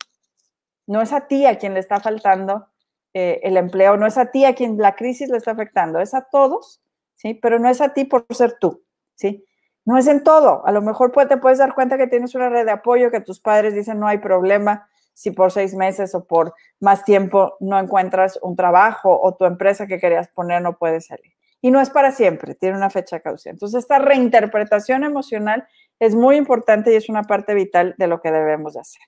no 0.88 1.01
es 1.01 1.12
a 1.12 1.27
ti 1.27 1.46
a 1.46 1.57
quien 1.57 1.74
le 1.74 1.81
está 1.81 2.00
faltando 2.00 2.67
eh, 3.13 3.39
el 3.43 3.57
empleo, 3.57 3.97
no 3.97 4.05
es 4.05 4.17
a 4.17 4.31
ti 4.31 4.45
a 4.45 4.55
quien 4.55 4.77
la 4.77 4.95
crisis 4.95 5.29
le 5.29 5.37
está 5.37 5.51
afectando, 5.51 5.99
es 5.99 6.13
a 6.13 6.27
todos, 6.29 6.81
¿sí? 7.15 7.33
Pero 7.33 7.59
no 7.59 7.69
es 7.69 7.81
a 7.81 7.93
ti 7.93 8.05
por 8.05 8.25
ser 8.31 8.57
tú, 8.59 8.83
¿sí? 9.15 9.45
No 9.85 9.97
es 9.97 10.07
en 10.07 10.23
todo. 10.23 10.65
A 10.65 10.71
lo 10.71 10.81
mejor 10.81 11.11
te 11.27 11.37
puedes 11.37 11.59
dar 11.59 11.73
cuenta 11.73 11.97
que 11.97 12.07
tienes 12.07 12.35
una 12.35 12.49
red 12.49 12.65
de 12.65 12.71
apoyo, 12.71 13.09
que 13.09 13.21
tus 13.21 13.39
padres 13.39 13.73
dicen 13.73 13.99
no 13.99 14.07
hay 14.07 14.17
problema 14.17 14.89
si 15.13 15.31
por 15.31 15.51
seis 15.51 15.73
meses 15.73 16.13
o 16.13 16.25
por 16.25 16.53
más 16.79 17.03
tiempo 17.03 17.55
no 17.59 17.79
encuentras 17.79 18.37
un 18.43 18.55
trabajo 18.55 19.19
o 19.19 19.33
tu 19.35 19.45
empresa 19.45 19.87
que 19.87 19.97
querías 19.97 20.27
poner 20.27 20.61
no 20.61 20.77
puede 20.77 21.01
salir. 21.01 21.33
Y 21.59 21.71
no 21.71 21.81
es 21.81 21.89
para 21.89 22.11
siempre, 22.11 22.53
tiene 22.53 22.77
una 22.77 22.91
fecha 22.91 23.19
causa. 23.19 23.49
Entonces, 23.49 23.79
esta 23.79 23.97
reinterpretación 23.97 25.03
emocional 25.03 25.67
es 25.99 26.13
muy 26.13 26.35
importante 26.35 26.93
y 26.93 26.95
es 26.95 27.09
una 27.09 27.23
parte 27.23 27.55
vital 27.55 27.95
de 27.97 28.07
lo 28.07 28.21
que 28.21 28.31
debemos 28.31 28.75
de 28.75 28.81
hacer. 28.81 29.01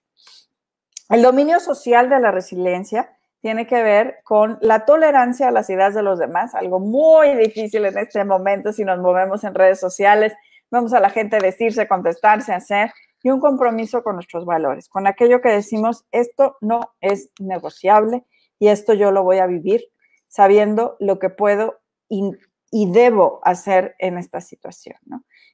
El 1.09 1.21
dominio 1.21 1.59
social 1.59 2.09
de 2.09 2.19
la 2.19 2.31
resiliencia 2.31 3.18
tiene 3.41 3.67
que 3.67 3.81
ver 3.83 4.19
con 4.23 4.57
la 4.61 4.85
tolerancia 4.85 5.47
a 5.47 5.51
las 5.51 5.69
ideas 5.69 5.93
de 5.95 6.03
los 6.03 6.19
demás, 6.19 6.55
algo 6.55 6.79
muy 6.79 7.35
difícil 7.35 7.85
en 7.85 7.97
este 7.97 8.23
momento 8.25 8.73
si 8.73 8.83
nos 8.83 8.99
movemos 8.99 9.43
en 9.43 9.55
redes 9.55 9.79
sociales 9.79 10.33
vamos 10.71 10.93
a 10.93 10.99
la 10.99 11.09
gente 11.09 11.39
decirse, 11.39 11.87
contestarse, 11.87 12.53
hacer, 12.53 12.91
y 13.21 13.29
un 13.29 13.39
compromiso 13.39 14.01
con 14.01 14.15
nuestros 14.15 14.45
valores, 14.45 14.87
con 14.87 15.05
aquello 15.05 15.41
que 15.41 15.49
decimos, 15.49 16.05
esto 16.11 16.55
no 16.61 16.93
es 17.01 17.31
negociable 17.39 18.23
y 18.59 18.69
esto 18.69 18.93
yo 18.93 19.11
lo 19.11 19.23
voy 19.23 19.39
a 19.39 19.47
vivir 19.47 19.81
sabiendo 20.29 20.95
lo 20.99 21.19
que 21.19 21.29
puedo 21.29 21.79
y, 22.07 22.31
debo 22.71 23.39
hacer 23.43 23.95
en 23.97 24.17
esta 24.17 24.41
situación. 24.41 24.95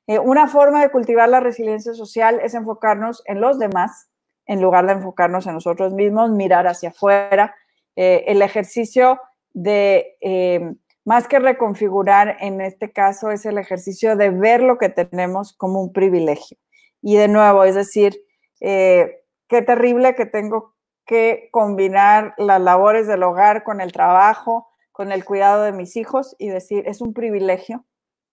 Eh, 0.05 0.19
una 0.19 0.47
forma 0.47 0.81
de 0.81 0.91
cultivar 0.91 1.29
la 1.29 1.39
resiliencia 1.39 1.93
social 1.93 2.39
es 2.43 2.53
enfocarnos 2.53 3.23
en 3.25 3.39
los 3.39 3.57
demás 3.57 4.09
en 4.45 4.61
lugar 4.61 4.85
de 4.85 4.93
enfocarnos 4.93 5.47
en 5.47 5.53
nosotros 5.53 5.93
mismos, 5.93 6.29
mirar 6.29 6.67
hacia 6.67 6.89
afuera. 6.89 7.55
Eh, 7.95 8.25
el 8.27 8.41
ejercicio 8.41 9.19
de 9.53 10.17
eh, 10.21 10.73
más 11.05 11.27
que 11.27 11.39
reconfigurar, 11.39 12.37
en 12.39 12.61
este 12.61 12.91
caso 12.91 13.29
es 13.31 13.45
el 13.45 13.57
ejercicio 13.57 14.15
de 14.15 14.31
ver 14.31 14.61
lo 14.61 14.77
que 14.77 14.89
tenemos 14.89 15.53
como 15.53 15.81
un 15.81 15.93
privilegio. 15.93 16.57
Y 17.01 17.15
de 17.15 17.27
nuevo, 17.27 17.63
es 17.63 17.75
decir, 17.75 18.19
eh, 18.59 19.23
qué 19.47 19.61
terrible 19.61 20.15
que 20.15 20.25
tengo 20.25 20.73
que 21.05 21.49
combinar 21.51 22.33
las 22.37 22.59
labores 22.59 23.07
del 23.07 23.23
hogar 23.23 23.63
con 23.63 23.79
el 23.79 23.91
trabajo, 23.91 24.67
con 24.91 25.11
el 25.11 25.23
cuidado 25.23 25.63
de 25.63 25.71
mis 25.71 25.95
hijos 25.95 26.35
y 26.39 26.47
decir, 26.47 26.87
es 26.87 27.01
un 27.01 27.13
privilegio 27.13 27.85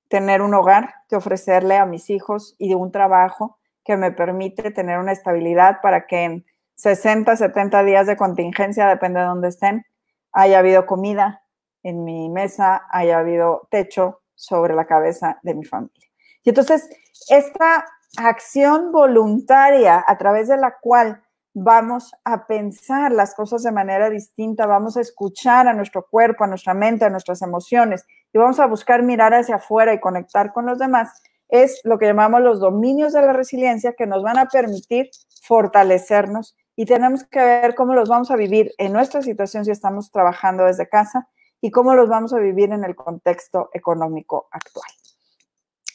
tener 0.08 0.42
un 0.42 0.54
hogar 0.54 0.94
que 1.08 1.16
ofrecerle 1.16 1.76
a 1.76 1.86
mis 1.86 2.08
hijos 2.08 2.54
y 2.58 2.68
de 2.68 2.74
un 2.74 2.92
trabajo 2.92 3.58
que 3.84 3.96
me 3.96 4.12
permite 4.12 4.70
tener 4.70 4.98
una 4.98 5.12
estabilidad 5.12 5.80
para 5.82 6.06
que 6.06 6.24
en 6.24 6.46
60, 6.76 7.36
70 7.36 7.84
días 7.84 8.06
de 8.06 8.16
contingencia, 8.16 8.88
depende 8.88 9.20
de 9.20 9.26
dónde 9.26 9.48
estén, 9.48 9.84
haya 10.32 10.58
habido 10.58 10.86
comida, 10.86 11.42
en 11.82 12.04
mi 12.04 12.28
mesa 12.28 12.86
haya 12.90 13.18
habido 13.18 13.68
techo 13.70 14.22
sobre 14.34 14.74
la 14.74 14.86
cabeza 14.86 15.38
de 15.42 15.54
mi 15.54 15.64
familia. 15.64 16.08
Y 16.44 16.50
entonces, 16.50 16.88
esta 17.28 17.84
acción 18.16 18.92
voluntaria 18.92 20.04
a 20.06 20.18
través 20.18 20.48
de 20.48 20.56
la 20.56 20.76
cual 20.80 21.22
vamos 21.54 22.12
a 22.24 22.46
pensar 22.46 23.12
las 23.12 23.34
cosas 23.34 23.62
de 23.62 23.72
manera 23.72 24.08
distinta, 24.10 24.66
vamos 24.66 24.96
a 24.96 25.00
escuchar 25.00 25.68
a 25.68 25.74
nuestro 25.74 26.06
cuerpo, 26.06 26.44
a 26.44 26.46
nuestra 26.46 26.74
mente, 26.74 27.04
a 27.04 27.10
nuestras 27.10 27.42
emociones 27.42 28.06
y 28.32 28.38
vamos 28.38 28.58
a 28.58 28.66
buscar 28.66 29.02
mirar 29.02 29.34
hacia 29.34 29.56
afuera 29.56 29.92
y 29.92 30.00
conectar 30.00 30.52
con 30.52 30.66
los 30.66 30.78
demás, 30.78 31.22
es 31.48 31.80
lo 31.84 31.98
que 31.98 32.06
llamamos 32.06 32.40
los 32.40 32.60
dominios 32.60 33.12
de 33.12 33.20
la 33.20 33.34
resiliencia 33.34 33.92
que 33.92 34.06
nos 34.06 34.22
van 34.22 34.38
a 34.38 34.46
permitir 34.46 35.10
fortalecernos 35.42 36.56
y 36.76 36.86
tenemos 36.86 37.24
que 37.24 37.38
ver 37.38 37.74
cómo 37.74 37.94
los 37.94 38.08
vamos 38.08 38.30
a 38.30 38.36
vivir 38.36 38.72
en 38.78 38.92
nuestra 38.92 39.22
situación 39.22 39.64
si 39.64 39.70
estamos 39.70 40.10
trabajando 40.10 40.64
desde 40.64 40.88
casa 40.88 41.28
y 41.60 41.70
cómo 41.70 41.94
los 41.94 42.08
vamos 42.08 42.32
a 42.32 42.38
vivir 42.38 42.72
en 42.72 42.84
el 42.84 42.96
contexto 42.96 43.70
económico 43.72 44.48
actual. 44.50 44.90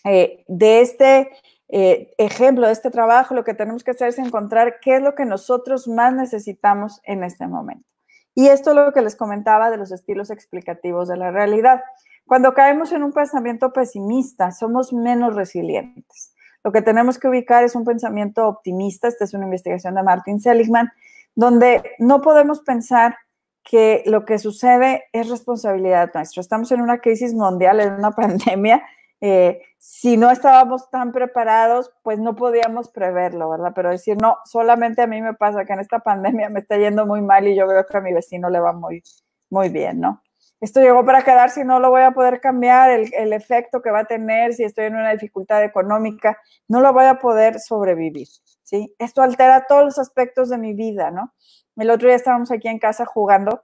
Eh, 0.06 0.46
de 0.48 0.82
este 0.82 1.30
eh, 1.70 2.14
ejemplo, 2.18 2.68
de 2.68 2.74
este 2.74 2.92
trabajo, 2.92 3.36
lo 3.36 3.44
que 3.44 3.54
tenemos 3.54 3.84
que 3.84 3.92
hacer 3.92 4.10
es 4.10 4.20
encontrar 4.20 4.80
qué 4.82 4.96
es 4.96 5.02
lo 5.02 5.16
que 5.16 5.26
nosotros 5.26 5.88
más 5.88 6.14
necesitamos 6.14 7.02
en 7.04 7.24
este 7.24 7.48
momento. 7.48 7.86
Y 8.34 8.48
esto 8.48 8.70
es 8.70 8.76
lo 8.76 8.94
que 8.94 9.02
les 9.02 9.16
comentaba 9.16 9.70
de 9.70 9.78
los 9.78 9.92
estilos 9.92 10.30
explicativos 10.30 11.08
de 11.08 11.18
la 11.18 11.32
realidad. 11.32 11.82
Cuando 12.26 12.54
caemos 12.54 12.92
en 12.92 13.04
un 13.04 13.12
pensamiento 13.12 13.74
pesimista, 13.74 14.52
somos 14.52 14.94
menos 14.94 15.36
resilientes. 15.36 16.34
Lo 16.68 16.74
que 16.74 16.82
tenemos 16.82 17.18
que 17.18 17.30
ubicar 17.30 17.64
es 17.64 17.76
un 17.76 17.86
pensamiento 17.86 18.46
optimista. 18.46 19.08
Esta 19.08 19.24
es 19.24 19.34
una 19.34 19.46
investigación 19.46 19.96
de 19.96 20.04
Martin 20.04 20.42
Seligman, 20.42 20.92
donde 21.34 21.82
no 21.98 22.20
podemos 22.20 22.60
pensar 22.60 23.16
que 23.64 24.04
lo 24.06 24.26
que 24.26 24.38
sucede 24.38 25.06
es 25.14 25.30
responsabilidad 25.30 26.12
nuestra. 26.14 26.42
Estamos 26.42 26.70
en 26.74 26.82
una 26.82 27.00
crisis 27.00 27.34
mundial, 27.34 27.80
en 27.80 27.94
una 27.94 28.12
pandemia. 28.18 28.84
Eh, 29.22 29.62
si 29.78 30.18
no 30.18 30.30
estábamos 30.30 30.90
tan 30.90 31.14
preparados, 31.14 31.90
pues 32.04 32.20
no 32.20 32.36
podíamos 32.36 32.90
preverlo, 32.90 33.50
¿verdad? 33.50 33.72
Pero 33.74 33.90
decir, 33.90 34.18
no, 34.22 34.40
solamente 34.44 35.02
a 35.02 35.08
mí 35.08 35.22
me 35.22 35.36
pasa 35.36 35.64
que 35.64 35.72
en 35.72 35.80
esta 35.80 36.00
pandemia 36.00 36.50
me 36.50 36.60
está 36.60 36.76
yendo 36.76 37.06
muy 37.06 37.22
mal 37.22 37.48
y 37.48 37.56
yo 37.56 37.66
veo 37.66 37.86
que 37.86 37.96
a 37.96 38.02
mi 38.02 38.12
vecino 38.12 38.50
le 38.50 38.60
va 38.60 38.74
muy, 38.74 39.02
muy 39.50 39.70
bien, 39.70 40.02
¿no? 40.02 40.22
Esto 40.60 40.82
llegó 40.82 41.06
para 41.06 41.22
quedar, 41.24 41.52
si 41.52 41.64
no 41.64 41.80
lo 41.80 41.92
voy 41.92 42.02
a 42.02 42.12
poder 42.12 42.42
cambiar, 42.42 42.90
el, 42.90 43.14
el 43.14 43.34
efecto 43.34 43.82
que 43.82 43.92
va 43.92 44.00
a 44.00 44.06
tener 44.06 44.54
si 44.54 44.64
estoy 44.64 44.86
en 44.86 44.96
una 44.96 45.12
dificultad 45.12 45.64
económica, 45.64 46.38
no 46.68 46.82
lo 46.82 46.94
voy 46.94 47.06
a 47.06 47.20
poder 47.20 47.60
sobrevivir, 47.60 48.28
¿sí? 48.64 48.96
Esto 48.98 49.22
altera 49.22 49.66
todos 49.68 49.84
los 49.84 50.00
aspectos 50.00 50.50
de 50.50 50.58
mi 50.58 50.74
vida, 50.74 51.12
¿no? 51.12 51.34
El 51.76 51.92
otro 51.92 52.08
día 52.08 52.16
estábamos 52.16 52.52
aquí 52.52 52.68
en 52.68 52.80
casa 52.80 53.06
jugando 53.06 53.64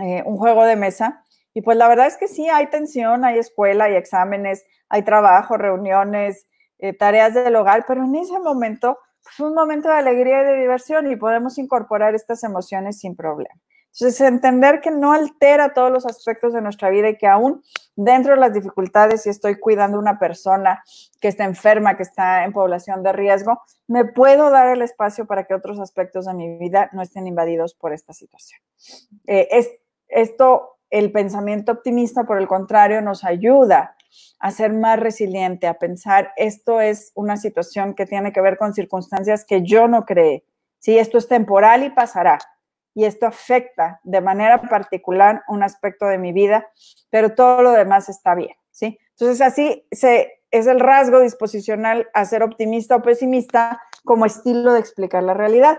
eh, 0.00 0.22
un 0.24 0.36
juego 0.36 0.64
de 0.64 0.76
mesa 0.76 1.24
y 1.52 1.62
pues 1.62 1.76
la 1.76 1.88
verdad 1.88 2.06
es 2.06 2.16
que 2.16 2.28
sí, 2.28 2.48
hay 2.48 2.68
tensión, 2.68 3.24
hay 3.24 3.38
escuela, 3.38 3.84
hay 3.84 3.96
exámenes, 3.96 4.64
hay 4.88 5.02
trabajo, 5.02 5.56
reuniones, 5.56 6.46
eh, 6.78 6.96
tareas 6.96 7.34
del 7.34 7.56
hogar, 7.56 7.84
pero 7.86 8.04
en 8.04 8.14
ese 8.14 8.38
momento 8.38 8.98
fue 9.22 9.48
un 9.48 9.54
momento 9.54 9.88
de 9.88 9.96
alegría 9.96 10.42
y 10.42 10.46
de 10.46 10.60
diversión 10.60 11.10
y 11.10 11.16
podemos 11.16 11.58
incorporar 11.58 12.14
estas 12.14 12.44
emociones 12.44 12.98
sin 13.00 13.16
problema. 13.16 13.60
Entonces, 13.92 14.20
entender 14.20 14.80
que 14.80 14.90
no 14.90 15.12
altera 15.12 15.74
todos 15.74 15.90
los 15.90 16.06
aspectos 16.06 16.52
de 16.52 16.60
nuestra 16.60 16.90
vida 16.90 17.08
y 17.08 17.18
que 17.18 17.26
aún 17.26 17.62
dentro 17.96 18.34
de 18.34 18.40
las 18.40 18.54
dificultades, 18.54 19.22
si 19.22 19.30
estoy 19.30 19.58
cuidando 19.58 19.96
a 19.96 20.00
una 20.00 20.18
persona 20.18 20.82
que 21.20 21.28
está 21.28 21.44
enferma, 21.44 21.96
que 21.96 22.04
está 22.04 22.44
en 22.44 22.52
población 22.52 23.02
de 23.02 23.12
riesgo, 23.12 23.60
me 23.88 24.04
puedo 24.04 24.50
dar 24.50 24.68
el 24.68 24.82
espacio 24.82 25.26
para 25.26 25.44
que 25.44 25.54
otros 25.54 25.80
aspectos 25.80 26.26
de 26.26 26.34
mi 26.34 26.56
vida 26.56 26.88
no 26.92 27.02
estén 27.02 27.26
invadidos 27.26 27.74
por 27.74 27.92
esta 27.92 28.12
situación. 28.12 28.60
Eh, 29.26 29.48
es, 29.50 29.70
esto, 30.08 30.78
el 30.88 31.10
pensamiento 31.10 31.72
optimista, 31.72 32.24
por 32.24 32.38
el 32.38 32.46
contrario, 32.46 33.02
nos 33.02 33.24
ayuda 33.24 33.96
a 34.38 34.50
ser 34.52 34.72
más 34.72 34.98
resiliente, 34.98 35.66
a 35.66 35.78
pensar, 35.78 36.32
esto 36.36 36.80
es 36.80 37.12
una 37.14 37.36
situación 37.36 37.94
que 37.94 38.06
tiene 38.06 38.32
que 38.32 38.40
ver 38.40 38.56
con 38.56 38.72
circunstancias 38.72 39.44
que 39.44 39.62
yo 39.62 39.88
no 39.88 40.04
creé. 40.04 40.44
Sí, 40.78 40.96
esto 40.96 41.18
es 41.18 41.28
temporal 41.28 41.84
y 41.84 41.90
pasará 41.90 42.38
y 42.94 43.04
esto 43.04 43.26
afecta 43.26 44.00
de 44.02 44.20
manera 44.20 44.62
particular 44.62 45.42
un 45.48 45.62
aspecto 45.62 46.06
de 46.06 46.18
mi 46.18 46.32
vida, 46.32 46.66
pero 47.10 47.34
todo 47.34 47.62
lo 47.62 47.72
demás 47.72 48.08
está 48.08 48.34
bien, 48.34 48.56
¿sí? 48.70 48.98
Entonces, 49.10 49.40
así 49.40 49.86
se, 49.90 50.40
es 50.50 50.66
el 50.66 50.80
rasgo 50.80 51.20
disposicional 51.20 52.08
a 52.14 52.24
ser 52.24 52.42
optimista 52.42 52.96
o 52.96 53.02
pesimista 53.02 53.80
como 54.04 54.26
estilo 54.26 54.72
de 54.72 54.80
explicar 54.80 55.22
la 55.22 55.34
realidad. 55.34 55.78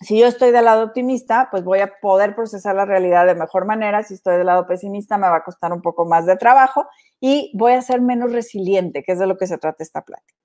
Si 0.00 0.18
yo 0.18 0.26
estoy 0.26 0.50
del 0.50 0.64
lado 0.64 0.84
optimista, 0.84 1.48
pues 1.50 1.62
voy 1.62 1.80
a 1.80 1.92
poder 2.00 2.34
procesar 2.34 2.74
la 2.74 2.86
realidad 2.86 3.26
de 3.26 3.34
mejor 3.34 3.66
manera. 3.66 4.02
Si 4.02 4.14
estoy 4.14 4.38
del 4.38 4.46
lado 4.46 4.66
pesimista, 4.66 5.18
me 5.18 5.28
va 5.28 5.36
a 5.36 5.44
costar 5.44 5.72
un 5.74 5.82
poco 5.82 6.06
más 6.06 6.24
de 6.24 6.36
trabajo 6.36 6.86
y 7.20 7.52
voy 7.54 7.72
a 7.72 7.82
ser 7.82 8.00
menos 8.00 8.32
resiliente, 8.32 9.02
que 9.02 9.12
es 9.12 9.18
de 9.18 9.26
lo 9.26 9.36
que 9.36 9.46
se 9.46 9.58
trata 9.58 9.82
esta 9.82 10.02
plática. 10.02 10.39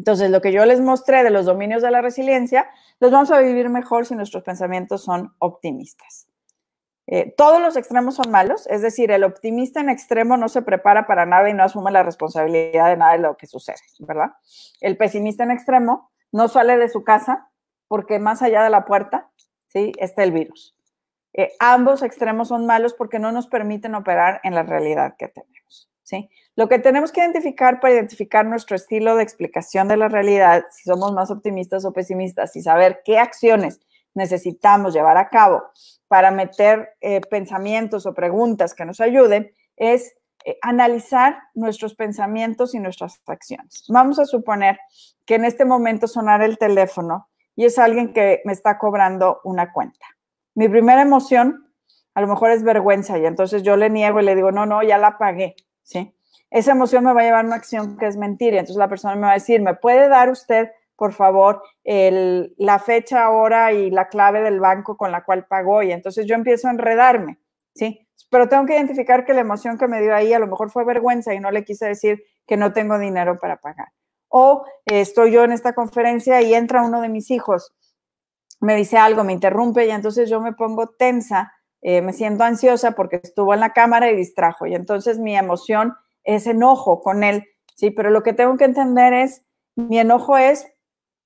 Entonces, 0.00 0.30
lo 0.30 0.40
que 0.40 0.50
yo 0.50 0.64
les 0.64 0.80
mostré 0.80 1.22
de 1.22 1.28
los 1.28 1.44
dominios 1.44 1.82
de 1.82 1.90
la 1.90 2.00
resiliencia, 2.00 2.70
los 3.00 3.10
vamos 3.10 3.30
a 3.30 3.38
vivir 3.38 3.68
mejor 3.68 4.06
si 4.06 4.14
nuestros 4.14 4.42
pensamientos 4.42 5.04
son 5.04 5.34
optimistas. 5.40 6.26
Eh, 7.06 7.34
todos 7.36 7.60
los 7.60 7.76
extremos 7.76 8.14
son 8.14 8.30
malos, 8.30 8.66
es 8.68 8.80
decir, 8.80 9.10
el 9.10 9.24
optimista 9.24 9.78
en 9.78 9.90
extremo 9.90 10.38
no 10.38 10.48
se 10.48 10.62
prepara 10.62 11.06
para 11.06 11.26
nada 11.26 11.50
y 11.50 11.52
no 11.52 11.64
asume 11.64 11.90
la 11.90 12.02
responsabilidad 12.02 12.88
de 12.88 12.96
nada 12.96 13.12
de 13.12 13.18
lo 13.18 13.36
que 13.36 13.46
sucede, 13.46 13.76
¿verdad? 13.98 14.30
El 14.80 14.96
pesimista 14.96 15.44
en 15.44 15.50
extremo 15.50 16.10
no 16.32 16.48
sale 16.48 16.78
de 16.78 16.88
su 16.88 17.04
casa 17.04 17.50
porque 17.86 18.18
más 18.18 18.40
allá 18.40 18.62
de 18.62 18.70
la 18.70 18.86
puerta, 18.86 19.28
¿sí? 19.66 19.92
Está 19.98 20.22
el 20.22 20.32
virus. 20.32 20.74
Eh, 21.34 21.52
ambos 21.60 22.02
extremos 22.02 22.48
son 22.48 22.64
malos 22.64 22.94
porque 22.94 23.18
no 23.18 23.32
nos 23.32 23.48
permiten 23.48 23.94
operar 23.94 24.40
en 24.44 24.54
la 24.54 24.62
realidad 24.62 25.14
que 25.18 25.28
tenemos. 25.28 25.90
¿Sí? 26.10 26.28
Lo 26.56 26.68
que 26.68 26.78
tenemos 26.78 27.12
que 27.12 27.20
identificar 27.20 27.80
para 27.80 27.94
identificar 27.94 28.44
nuestro 28.44 28.74
estilo 28.74 29.14
de 29.14 29.22
explicación 29.22 29.86
de 29.86 29.96
la 29.96 30.08
realidad, 30.08 30.64
si 30.72 30.82
somos 30.82 31.12
más 31.12 31.30
optimistas 31.30 31.84
o 31.84 31.92
pesimistas, 31.92 32.56
y 32.56 32.62
saber 32.62 33.02
qué 33.04 33.18
acciones 33.18 33.80
necesitamos 34.14 34.92
llevar 34.92 35.16
a 35.16 35.28
cabo 35.28 35.62
para 36.08 36.32
meter 36.32 36.96
eh, 37.00 37.20
pensamientos 37.20 38.06
o 38.06 38.12
preguntas 38.12 38.74
que 38.74 38.84
nos 38.84 39.00
ayuden, 39.00 39.52
es 39.76 40.16
eh, 40.44 40.58
analizar 40.62 41.38
nuestros 41.54 41.94
pensamientos 41.94 42.74
y 42.74 42.80
nuestras 42.80 43.22
acciones. 43.26 43.84
Vamos 43.88 44.18
a 44.18 44.24
suponer 44.24 44.80
que 45.24 45.36
en 45.36 45.44
este 45.44 45.64
momento 45.64 46.08
sonara 46.08 46.44
el 46.44 46.58
teléfono 46.58 47.28
y 47.54 47.66
es 47.66 47.78
alguien 47.78 48.12
que 48.12 48.40
me 48.44 48.52
está 48.52 48.78
cobrando 48.78 49.40
una 49.44 49.72
cuenta. 49.72 50.06
Mi 50.56 50.68
primera 50.68 51.02
emoción 51.02 51.70
a 52.14 52.20
lo 52.20 52.26
mejor 52.26 52.50
es 52.50 52.64
vergüenza 52.64 53.16
y 53.18 53.26
entonces 53.26 53.62
yo 53.62 53.76
le 53.76 53.88
niego 53.88 54.20
y 54.20 54.24
le 54.24 54.34
digo, 54.34 54.50
no, 54.50 54.66
no, 54.66 54.82
ya 54.82 54.98
la 54.98 55.16
pagué, 55.16 55.54
¿sí? 55.82 56.14
Esa 56.50 56.72
emoción 56.72 57.04
me 57.04 57.12
va 57.12 57.20
a 57.20 57.24
llevar 57.24 57.44
a 57.44 57.46
una 57.46 57.56
acción 57.56 57.96
que 57.96 58.06
es 58.06 58.16
mentira. 58.16 58.58
Entonces 58.58 58.76
la 58.76 58.88
persona 58.88 59.14
me 59.14 59.22
va 59.22 59.30
a 59.30 59.34
decir, 59.34 59.62
¿me 59.62 59.74
puede 59.74 60.08
dar 60.08 60.30
usted, 60.30 60.70
por 60.96 61.12
favor, 61.12 61.62
la 61.84 62.78
fecha, 62.78 63.30
hora 63.30 63.72
y 63.72 63.90
la 63.90 64.08
clave 64.08 64.42
del 64.42 64.58
banco 64.58 64.96
con 64.96 65.12
la 65.12 65.24
cual 65.24 65.46
pagó? 65.46 65.82
Y 65.82 65.92
entonces 65.92 66.26
yo 66.26 66.34
empiezo 66.34 66.68
a 66.68 66.72
enredarme, 66.72 67.38
¿sí? 67.74 68.06
Pero 68.30 68.48
tengo 68.48 68.66
que 68.66 68.74
identificar 68.74 69.24
que 69.24 69.32
la 69.32 69.40
emoción 69.40 69.78
que 69.78 69.88
me 69.88 70.00
dio 70.00 70.14
ahí 70.14 70.32
a 70.32 70.38
lo 70.38 70.46
mejor 70.46 70.70
fue 70.70 70.84
vergüenza 70.84 71.34
y 71.34 71.40
no 71.40 71.50
le 71.50 71.64
quise 71.64 71.86
decir 71.86 72.22
que 72.46 72.56
no 72.56 72.72
tengo 72.72 72.98
dinero 72.98 73.38
para 73.38 73.60
pagar. 73.60 73.88
O 74.28 74.64
eh, 74.86 75.00
estoy 75.00 75.32
yo 75.32 75.44
en 75.44 75.52
esta 75.52 75.72
conferencia 75.72 76.42
y 76.42 76.54
entra 76.54 76.82
uno 76.82 77.00
de 77.00 77.08
mis 77.08 77.30
hijos, 77.30 77.74
me 78.60 78.76
dice 78.76 78.98
algo, 78.98 79.24
me 79.24 79.32
interrumpe 79.32 79.86
y 79.86 79.90
entonces 79.90 80.28
yo 80.28 80.40
me 80.40 80.52
pongo 80.52 80.88
tensa 80.88 81.52
eh, 81.82 82.02
me 82.02 82.12
siento 82.12 82.44
ansiosa 82.44 82.92
porque 82.92 83.20
estuvo 83.22 83.54
en 83.54 83.60
la 83.60 83.72
cámara 83.72 84.10
y 84.10 84.16
distrajo. 84.16 84.66
Y 84.66 84.74
entonces 84.74 85.18
mi 85.18 85.36
emoción 85.36 85.94
es 86.24 86.46
enojo 86.46 87.00
con 87.00 87.24
él, 87.24 87.46
¿sí? 87.74 87.90
Pero 87.90 88.10
lo 88.10 88.22
que 88.22 88.32
tengo 88.32 88.56
que 88.56 88.64
entender 88.64 89.12
es, 89.12 89.44
mi 89.76 89.98
enojo 89.98 90.36
es 90.36 90.66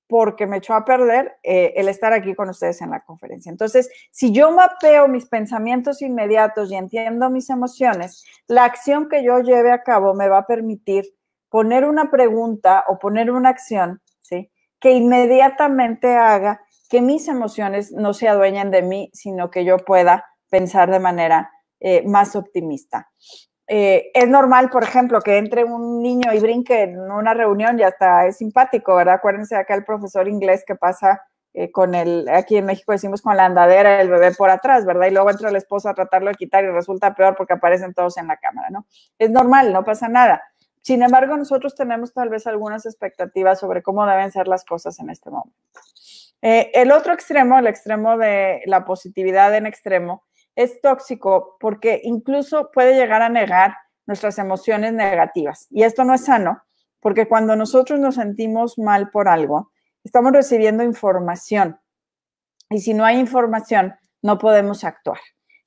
porque 0.07 0.45
me 0.45 0.57
echó 0.57 0.75
a 0.75 0.85
perder 0.85 1.37
eh, 1.43 1.73
el 1.75 1.89
estar 1.89 2.13
aquí 2.13 2.35
con 2.35 2.49
ustedes 2.49 2.81
en 2.81 2.91
la 2.91 3.03
conferencia. 3.03 3.49
Entonces, 3.49 3.89
si 4.11 4.31
yo 4.31 4.51
mapeo 4.51 5.07
mis 5.07 5.25
pensamientos 5.25 6.01
inmediatos 6.01 6.71
y 6.71 6.75
entiendo 6.75 7.29
mis 7.29 7.49
emociones, 7.49 8.23
la 8.47 8.65
acción 8.65 9.09
que 9.09 9.23
yo 9.23 9.39
lleve 9.39 9.71
a 9.71 9.83
cabo 9.83 10.13
me 10.13 10.29
va 10.29 10.39
a 10.39 10.47
permitir 10.47 11.05
poner 11.49 11.85
una 11.85 12.11
pregunta 12.11 12.83
o 12.87 12.99
poner 12.99 13.31
una 13.31 13.49
acción, 13.49 14.01
¿sí? 14.21 14.51
Que 14.79 14.91
inmediatamente 14.91 16.15
haga 16.15 16.61
que 16.89 17.01
mis 17.01 17.27
emociones 17.27 17.91
no 17.91 18.13
se 18.13 18.27
adueñen 18.27 18.69
de 18.69 18.83
mí, 18.83 19.09
sino 19.13 19.49
que 19.49 19.65
yo 19.65 19.77
pueda 19.77 20.23
pensar 20.49 20.91
de 20.91 20.99
manera 20.99 21.51
eh, 21.79 22.03
más 22.07 22.35
optimista. 22.35 23.11
Eh, 23.67 24.11
es 24.13 24.27
normal, 24.27 24.69
por 24.69 24.83
ejemplo, 24.83 25.21
que 25.21 25.37
entre 25.37 25.63
un 25.63 26.01
niño 26.01 26.33
y 26.33 26.39
brinque 26.39 26.83
en 26.83 26.99
una 26.99 27.33
reunión 27.33 27.79
y 27.79 27.83
hasta 27.83 28.27
es 28.27 28.37
simpático, 28.37 28.95
¿verdad? 28.95 29.15
Acuérdense 29.15 29.55
acá 29.55 29.75
el 29.75 29.83
profesor 29.83 30.27
inglés 30.27 30.63
que 30.65 30.75
pasa 30.75 31.21
eh, 31.53 31.71
con 31.71 31.95
el, 31.95 32.29
aquí 32.29 32.57
en 32.57 32.65
México 32.65 32.91
decimos 32.91 33.21
con 33.21 33.35
la 33.37 33.45
andadera 33.45 33.97
del 33.97 34.09
bebé 34.09 34.31
por 34.33 34.49
atrás, 34.49 34.85
¿verdad? 34.85 35.07
Y 35.07 35.11
luego 35.11 35.31
entra 35.31 35.51
la 35.51 35.57
esposa 35.57 35.91
a 35.91 35.93
tratarlo 35.93 36.29
de 36.29 36.35
quitar 36.35 36.63
y 36.63 36.69
resulta 36.69 37.15
peor 37.15 37.35
porque 37.35 37.53
aparecen 37.53 37.93
todos 37.93 38.17
en 38.17 38.27
la 38.27 38.37
cámara, 38.37 38.69
¿no? 38.69 38.85
Es 39.17 39.31
normal, 39.31 39.73
no 39.73 39.83
pasa 39.83 40.07
nada. 40.07 40.43
Sin 40.81 41.01
embargo, 41.01 41.35
nosotros 41.35 41.73
tenemos 41.75 42.13
tal 42.13 42.29
vez 42.29 42.45
algunas 42.45 42.85
expectativas 42.85 43.59
sobre 43.59 43.81
cómo 43.81 44.05
deben 44.05 44.31
ser 44.31 44.47
las 44.47 44.63
cosas 44.63 44.99
en 44.99 45.09
este 45.09 45.31
momento. 45.31 45.57
el 46.41 46.91
otro 46.91 47.13
extremo, 47.13 47.57
el 47.57 47.67
extremo 47.67 48.17
de 48.17 48.61
la 48.65 48.85
positividad 48.85 49.55
en 49.55 49.65
extremo, 49.65 50.23
es 50.55 50.81
tóxico 50.81 51.57
porque 51.59 52.01
incluso 52.03 52.71
puede 52.71 52.95
llegar 52.95 53.21
a 53.21 53.29
negar 53.29 53.75
nuestras 54.05 54.37
emociones 54.37 54.93
negativas. 54.93 55.67
Y 55.69 55.83
esto 55.83 56.03
no 56.03 56.13
es 56.13 56.25
sano, 56.25 56.63
porque 56.99 57.27
cuando 57.27 57.55
nosotros 57.55 57.99
nos 57.99 58.15
sentimos 58.15 58.77
mal 58.77 59.09
por 59.11 59.27
algo, 59.27 59.71
estamos 60.03 60.31
recibiendo 60.31 60.83
información. 60.83 61.79
Y 62.69 62.79
si 62.79 62.93
no 62.93 63.05
hay 63.05 63.19
información, 63.19 63.95
no 64.21 64.37
podemos 64.37 64.83
actuar. 64.83 65.19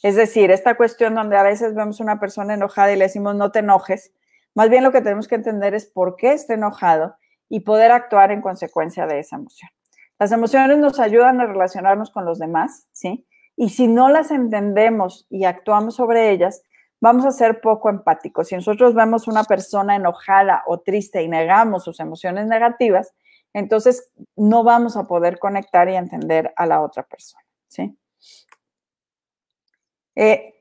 Es 0.02 0.16
decir, 0.16 0.50
esta 0.50 0.76
cuestión 0.76 1.14
donde 1.14 1.36
a 1.36 1.42
veces 1.42 1.74
vemos 1.74 2.00
una 2.00 2.20
persona 2.20 2.54
enojada 2.54 2.92
y 2.92 2.96
le 2.96 3.04
decimos 3.04 3.34
no 3.34 3.50
te 3.50 3.60
enojes, 3.60 4.12
más 4.54 4.70
bien 4.70 4.82
lo 4.82 4.90
que 4.90 5.00
tenemos 5.00 5.28
que 5.28 5.36
entender 5.36 5.74
es 5.74 5.86
por 5.86 6.16
qué 6.16 6.32
está 6.32 6.54
enojado 6.54 7.16
y 7.48 7.60
poder 7.60 7.92
actuar 7.92 8.32
en 8.32 8.40
consecuencia 8.40 9.06
de 9.06 9.20
esa 9.20 9.36
emoción. 9.36 9.70
Las 10.18 10.32
emociones 10.32 10.78
nos 10.78 10.98
ayudan 10.98 11.40
a 11.40 11.46
relacionarnos 11.46 12.10
con 12.10 12.24
los 12.24 12.40
demás, 12.40 12.88
¿sí? 12.92 13.27
Y 13.60 13.70
si 13.70 13.88
no 13.88 14.08
las 14.08 14.30
entendemos 14.30 15.26
y 15.30 15.44
actuamos 15.44 15.96
sobre 15.96 16.30
ellas, 16.30 16.62
vamos 17.00 17.24
a 17.26 17.32
ser 17.32 17.60
poco 17.60 17.90
empáticos. 17.90 18.46
Si 18.46 18.54
nosotros 18.54 18.94
vemos 18.94 19.26
una 19.26 19.42
persona 19.42 19.96
enojada 19.96 20.62
o 20.68 20.78
triste 20.78 21.24
y 21.24 21.28
negamos 21.28 21.82
sus 21.82 21.98
emociones 21.98 22.46
negativas, 22.46 23.12
entonces 23.52 24.12
no 24.36 24.62
vamos 24.62 24.96
a 24.96 25.08
poder 25.08 25.40
conectar 25.40 25.88
y 25.88 25.96
entender 25.96 26.54
a 26.54 26.66
la 26.66 26.80
otra 26.80 27.02
persona. 27.02 27.42
¿sí? 27.66 27.98
Eh, 30.14 30.54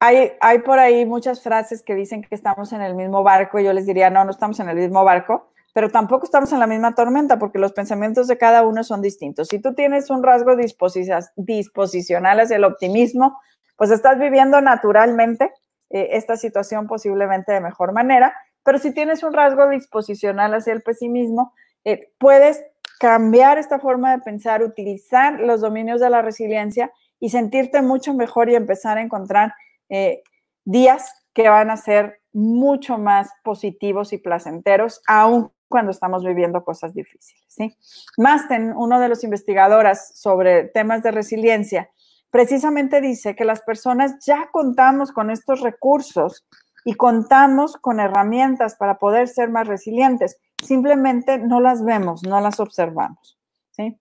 hay, 0.00 0.32
hay 0.40 0.60
por 0.60 0.78
ahí 0.78 1.04
muchas 1.04 1.42
frases 1.42 1.82
que 1.82 1.94
dicen 1.94 2.22
que 2.22 2.34
estamos 2.34 2.72
en 2.72 2.80
el 2.80 2.94
mismo 2.94 3.22
barco 3.22 3.58
y 3.58 3.64
yo 3.64 3.74
les 3.74 3.84
diría, 3.84 4.08
no, 4.08 4.24
no 4.24 4.30
estamos 4.30 4.58
en 4.58 4.70
el 4.70 4.76
mismo 4.76 5.04
barco 5.04 5.52
pero 5.72 5.90
tampoco 5.90 6.24
estamos 6.24 6.52
en 6.52 6.60
la 6.60 6.66
misma 6.66 6.94
tormenta 6.94 7.38
porque 7.38 7.58
los 7.58 7.72
pensamientos 7.72 8.26
de 8.26 8.38
cada 8.38 8.62
uno 8.62 8.84
son 8.84 9.00
distintos. 9.00 9.48
Si 9.48 9.58
tú 9.60 9.74
tienes 9.74 10.10
un 10.10 10.22
rasgo 10.22 10.54
disposicional 10.56 12.40
hacia 12.40 12.56
el 12.56 12.64
optimismo, 12.64 13.38
pues 13.76 13.90
estás 13.90 14.18
viviendo 14.18 14.60
naturalmente 14.60 15.50
eh, 15.90 16.10
esta 16.12 16.36
situación 16.36 16.86
posiblemente 16.86 17.52
de 17.52 17.60
mejor 17.60 17.92
manera, 17.92 18.34
pero 18.62 18.78
si 18.78 18.92
tienes 18.92 19.22
un 19.22 19.32
rasgo 19.32 19.68
disposicional 19.68 20.54
hacia 20.54 20.72
el 20.72 20.82
pesimismo, 20.82 21.52
eh, 21.84 22.12
puedes 22.18 22.62
cambiar 23.00 23.58
esta 23.58 23.80
forma 23.80 24.12
de 24.12 24.22
pensar, 24.22 24.62
utilizar 24.62 25.40
los 25.40 25.60
dominios 25.60 26.00
de 26.00 26.10
la 26.10 26.22
resiliencia 26.22 26.92
y 27.18 27.30
sentirte 27.30 27.82
mucho 27.82 28.14
mejor 28.14 28.48
y 28.48 28.54
empezar 28.54 28.98
a 28.98 29.02
encontrar 29.02 29.54
eh, 29.88 30.22
días 30.64 31.12
que 31.34 31.48
van 31.48 31.70
a 31.70 31.76
ser 31.76 32.20
mucho 32.32 32.98
más 32.98 33.30
positivos 33.42 34.12
y 34.12 34.18
placenteros, 34.18 35.02
aún 35.06 35.50
cuando 35.72 35.90
estamos 35.90 36.22
viviendo 36.24 36.62
cosas 36.62 36.94
difíciles. 36.94 37.42
¿sí? 37.48 37.74
Masten, 38.18 38.74
uno 38.76 39.00
de 39.00 39.08
los 39.08 39.24
investigadoras 39.24 40.12
sobre 40.14 40.64
temas 40.64 41.02
de 41.02 41.10
resiliencia, 41.10 41.90
precisamente 42.30 43.00
dice 43.00 43.34
que 43.34 43.46
las 43.46 43.62
personas 43.62 44.24
ya 44.24 44.50
contamos 44.52 45.10
con 45.10 45.30
estos 45.30 45.60
recursos 45.60 46.46
y 46.84 46.94
contamos 46.94 47.76
con 47.76 48.00
herramientas 48.00 48.76
para 48.76 48.98
poder 48.98 49.28
ser 49.28 49.48
más 49.48 49.66
resilientes. 49.66 50.38
Simplemente 50.62 51.38
no 51.38 51.60
las 51.60 51.82
vemos, 51.84 52.22
no 52.22 52.40
las 52.40 52.60
observamos. 52.60 53.38
¿sí? 53.70 53.98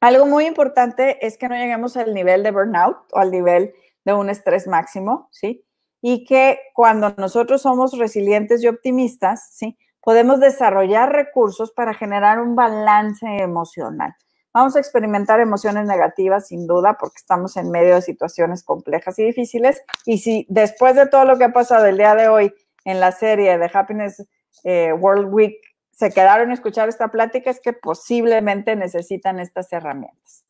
Algo 0.00 0.26
muy 0.26 0.46
importante 0.46 1.24
es 1.24 1.38
que 1.38 1.48
no 1.48 1.54
lleguemos 1.54 1.96
al 1.96 2.12
nivel 2.12 2.42
de 2.42 2.50
burnout 2.50 2.96
o 3.12 3.18
al 3.18 3.30
nivel 3.30 3.72
de 4.04 4.12
un 4.12 4.28
estrés 4.28 4.66
máximo, 4.66 5.28
¿sí? 5.30 5.64
Y 6.02 6.24
que 6.24 6.58
cuando 6.74 7.14
nosotros 7.18 7.62
somos 7.62 7.96
resilientes 7.96 8.64
y 8.64 8.68
optimistas, 8.68 9.50
¿sí? 9.52 9.76
Podemos 10.02 10.40
desarrollar 10.40 11.12
recursos 11.12 11.72
para 11.72 11.94
generar 11.94 12.40
un 12.40 12.56
balance 12.56 13.26
emocional. 13.26 14.14
Vamos 14.52 14.74
a 14.74 14.80
experimentar 14.80 15.38
emociones 15.38 15.86
negativas, 15.86 16.48
sin 16.48 16.66
duda, 16.66 16.96
porque 16.98 17.18
estamos 17.18 17.56
en 17.56 17.70
medio 17.70 17.94
de 17.94 18.02
situaciones 18.02 18.64
complejas 18.64 19.18
y 19.18 19.24
difíciles. 19.24 19.80
Y 20.06 20.18
si 20.18 20.46
después 20.48 20.96
de 20.96 21.06
todo 21.06 21.24
lo 21.24 21.38
que 21.38 21.44
ha 21.44 21.52
pasado 21.52 21.86
el 21.86 21.96
día 21.96 22.16
de 22.16 22.28
hoy 22.28 22.52
en 22.84 22.98
la 22.98 23.12
serie 23.12 23.58
de 23.58 23.70
Happiness 23.72 24.26
eh, 24.64 24.92
World 24.92 25.32
Week 25.32 25.56
se 25.92 26.10
quedaron 26.10 26.50
a 26.50 26.54
escuchar 26.54 26.88
esta 26.88 27.08
plática, 27.08 27.50
es 27.50 27.60
que 27.60 27.74
posiblemente 27.74 28.74
necesitan 28.74 29.38
estas 29.38 29.70
herramientas. 29.72 30.44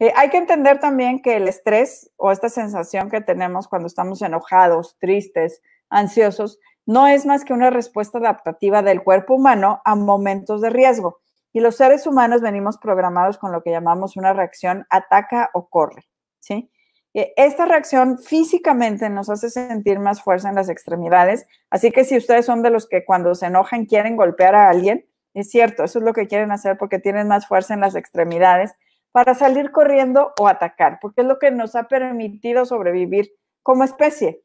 Eh, 0.00 0.12
hay 0.16 0.28
que 0.28 0.38
entender 0.38 0.80
también 0.80 1.22
que 1.22 1.36
el 1.36 1.46
estrés 1.46 2.10
o 2.16 2.32
esta 2.32 2.48
sensación 2.48 3.08
que 3.08 3.20
tenemos 3.20 3.68
cuando 3.68 3.86
estamos 3.86 4.20
enojados, 4.22 4.96
tristes, 4.98 5.62
ansiosos, 5.88 6.58
no 6.86 7.06
es 7.06 7.26
más 7.26 7.44
que 7.44 7.52
una 7.52 7.70
respuesta 7.70 8.18
adaptativa 8.18 8.82
del 8.82 9.02
cuerpo 9.02 9.34
humano 9.34 9.80
a 9.84 9.94
momentos 9.94 10.60
de 10.60 10.70
riesgo. 10.70 11.20
Y 11.52 11.60
los 11.60 11.76
seres 11.76 12.06
humanos 12.06 12.40
venimos 12.40 12.78
programados 12.78 13.38
con 13.38 13.52
lo 13.52 13.62
que 13.62 13.70
llamamos 13.70 14.16
una 14.16 14.32
reacción 14.32 14.86
ataca 14.88 15.50
o 15.52 15.68
corre, 15.68 16.08
¿sí? 16.40 16.70
E, 17.14 17.34
esta 17.36 17.66
reacción 17.66 18.18
físicamente 18.18 19.10
nos 19.10 19.28
hace 19.28 19.50
sentir 19.50 19.98
más 19.98 20.22
fuerza 20.22 20.48
en 20.48 20.54
las 20.54 20.70
extremidades, 20.70 21.46
así 21.70 21.90
que 21.90 22.04
si 22.04 22.16
ustedes 22.16 22.46
son 22.46 22.62
de 22.62 22.70
los 22.70 22.88
que 22.88 23.04
cuando 23.04 23.34
se 23.34 23.46
enojan 23.46 23.84
quieren 23.84 24.16
golpear 24.16 24.54
a 24.54 24.70
alguien, 24.70 25.04
es 25.34 25.50
cierto, 25.50 25.84
eso 25.84 25.98
es 25.98 26.04
lo 26.04 26.12
que 26.12 26.26
quieren 26.26 26.52
hacer 26.52 26.78
porque 26.78 26.98
tienen 26.98 27.28
más 27.28 27.46
fuerza 27.46 27.74
en 27.74 27.80
las 27.80 27.94
extremidades 27.94 28.74
para 29.12 29.34
salir 29.34 29.70
corriendo 29.72 30.32
o 30.38 30.48
atacar, 30.48 30.98
porque 31.00 31.20
es 31.20 31.26
lo 31.26 31.38
que 31.38 31.50
nos 31.50 31.74
ha 31.74 31.84
permitido 31.84 32.64
sobrevivir 32.64 33.30
como 33.62 33.84
especie. 33.84 34.42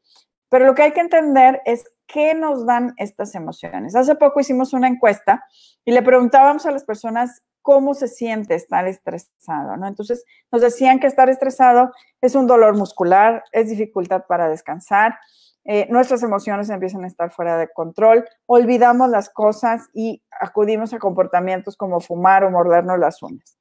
Pero 0.50 0.66
lo 0.66 0.74
que 0.74 0.82
hay 0.82 0.92
que 0.92 1.00
entender 1.00 1.62
es 1.64 1.84
qué 2.08 2.34
nos 2.34 2.66
dan 2.66 2.94
estas 2.96 3.36
emociones. 3.36 3.94
Hace 3.94 4.16
poco 4.16 4.40
hicimos 4.40 4.72
una 4.72 4.88
encuesta 4.88 5.44
y 5.84 5.92
le 5.92 6.02
preguntábamos 6.02 6.66
a 6.66 6.72
las 6.72 6.82
personas 6.82 7.42
cómo 7.62 7.94
se 7.94 8.08
siente 8.08 8.54
estar 8.54 8.88
estresado, 8.88 9.76
¿no? 9.76 9.86
Entonces 9.86 10.24
nos 10.50 10.62
decían 10.62 10.98
que 10.98 11.06
estar 11.06 11.28
estresado 11.28 11.92
es 12.20 12.34
un 12.34 12.46
dolor 12.46 12.76
muscular, 12.76 13.44
es 13.52 13.68
dificultad 13.68 14.24
para 14.26 14.48
descansar, 14.48 15.18
eh, 15.64 15.86
nuestras 15.90 16.22
emociones 16.22 16.70
empiezan 16.70 17.04
a 17.04 17.08
estar 17.08 17.30
fuera 17.30 17.58
de 17.58 17.68
control, 17.68 18.24
olvidamos 18.46 19.10
las 19.10 19.28
cosas 19.28 19.90
y 19.92 20.22
acudimos 20.40 20.94
a 20.94 20.98
comportamientos 20.98 21.76
como 21.76 22.00
fumar 22.00 22.42
o 22.42 22.50
mordernos 22.50 22.98
las 22.98 23.22
uñas. 23.22 23.58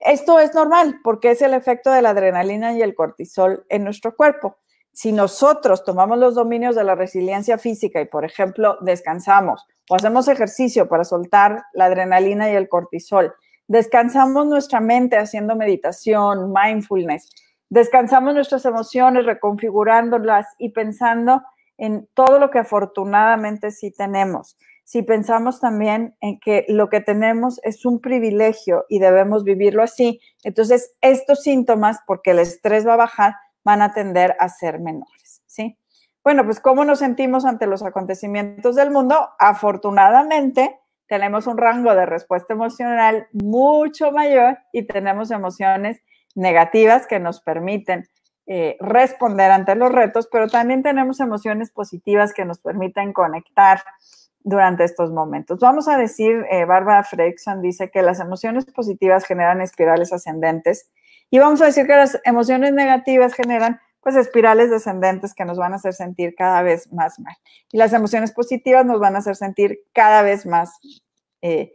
Esto 0.00 0.40
es 0.40 0.54
normal 0.54 1.00
porque 1.04 1.32
es 1.32 1.42
el 1.42 1.52
efecto 1.52 1.90
de 1.90 2.00
la 2.00 2.10
adrenalina 2.10 2.72
y 2.72 2.80
el 2.80 2.94
cortisol 2.94 3.66
en 3.68 3.84
nuestro 3.84 4.16
cuerpo. 4.16 4.56
Si 4.92 5.12
nosotros 5.12 5.84
tomamos 5.84 6.18
los 6.18 6.34
dominios 6.34 6.74
de 6.76 6.84
la 6.84 6.94
resiliencia 6.94 7.58
física 7.58 8.00
y, 8.00 8.06
por 8.06 8.24
ejemplo, 8.24 8.76
descansamos 8.82 9.66
o 9.88 9.94
hacemos 9.94 10.28
ejercicio 10.28 10.88
para 10.88 11.04
soltar 11.04 11.64
la 11.72 11.86
adrenalina 11.86 12.50
y 12.50 12.54
el 12.54 12.68
cortisol, 12.68 13.34
descansamos 13.68 14.46
nuestra 14.46 14.80
mente 14.80 15.16
haciendo 15.16 15.56
meditación, 15.56 16.52
mindfulness, 16.52 17.30
Descansamos 17.72 18.34
nuestras 18.34 18.66
emociones, 18.66 19.24
reconfigurándolas 19.24 20.46
y 20.58 20.72
pensando 20.72 21.40
en 21.78 22.06
todo 22.12 22.38
lo 22.38 22.50
que 22.50 22.58
afortunadamente 22.58 23.70
sí 23.70 23.90
tenemos. 23.90 24.58
Si 24.84 25.00
pensamos 25.00 25.58
también 25.58 26.14
en 26.20 26.38
que 26.38 26.66
lo 26.68 26.90
que 26.90 27.00
tenemos 27.00 27.60
es 27.62 27.86
un 27.86 28.02
privilegio 28.02 28.84
y 28.90 28.98
debemos 28.98 29.42
vivirlo 29.42 29.82
así, 29.82 30.20
entonces 30.44 30.94
estos 31.00 31.40
síntomas, 31.44 32.00
porque 32.06 32.32
el 32.32 32.40
estrés 32.40 32.86
va 32.86 32.92
a 32.92 32.98
bajar, 32.98 33.36
van 33.64 33.82
a 33.82 33.92
tender 33.92 34.36
a 34.38 34.48
ser 34.48 34.80
menores, 34.80 35.42
¿sí? 35.46 35.78
Bueno, 36.24 36.44
pues 36.44 36.60
¿cómo 36.60 36.84
nos 36.84 37.00
sentimos 37.00 37.44
ante 37.44 37.66
los 37.66 37.82
acontecimientos 37.82 38.76
del 38.76 38.90
mundo? 38.90 39.30
Afortunadamente, 39.38 40.78
tenemos 41.08 41.46
un 41.46 41.58
rango 41.58 41.94
de 41.94 42.06
respuesta 42.06 42.52
emocional 42.54 43.26
mucho 43.32 44.12
mayor 44.12 44.58
y 44.72 44.84
tenemos 44.84 45.30
emociones 45.30 46.00
negativas 46.34 47.06
que 47.06 47.18
nos 47.18 47.40
permiten 47.40 48.08
eh, 48.46 48.76
responder 48.80 49.50
ante 49.50 49.74
los 49.74 49.92
retos, 49.92 50.28
pero 50.30 50.48
también 50.48 50.82
tenemos 50.82 51.20
emociones 51.20 51.70
positivas 51.70 52.32
que 52.32 52.44
nos 52.44 52.60
permiten 52.60 53.12
conectar 53.12 53.82
durante 54.40 54.84
estos 54.84 55.12
momentos. 55.12 55.60
Vamos 55.60 55.88
a 55.88 55.96
decir, 55.96 56.44
eh, 56.50 56.64
Barbara 56.64 57.04
Fredrickson 57.04 57.62
dice 57.62 57.90
que 57.90 58.02
las 58.02 58.18
emociones 58.18 58.64
positivas 58.66 59.24
generan 59.24 59.60
espirales 59.60 60.12
ascendentes 60.12 60.90
y 61.32 61.38
vamos 61.38 61.62
a 61.62 61.64
decir 61.64 61.86
que 61.86 61.96
las 61.96 62.20
emociones 62.24 62.74
negativas 62.74 63.32
generan 63.32 63.80
pues 64.02 64.16
espirales 64.16 64.68
descendentes 64.68 65.32
que 65.32 65.46
nos 65.46 65.56
van 65.56 65.72
a 65.72 65.76
hacer 65.76 65.94
sentir 65.94 66.34
cada 66.36 66.60
vez 66.60 66.92
más 66.92 67.18
mal. 67.18 67.34
Y 67.70 67.78
las 67.78 67.94
emociones 67.94 68.32
positivas 68.32 68.84
nos 68.84 69.00
van 69.00 69.16
a 69.16 69.20
hacer 69.20 69.34
sentir 69.34 69.80
cada 69.94 70.20
vez 70.20 70.44
más 70.44 70.78
eh, 71.40 71.74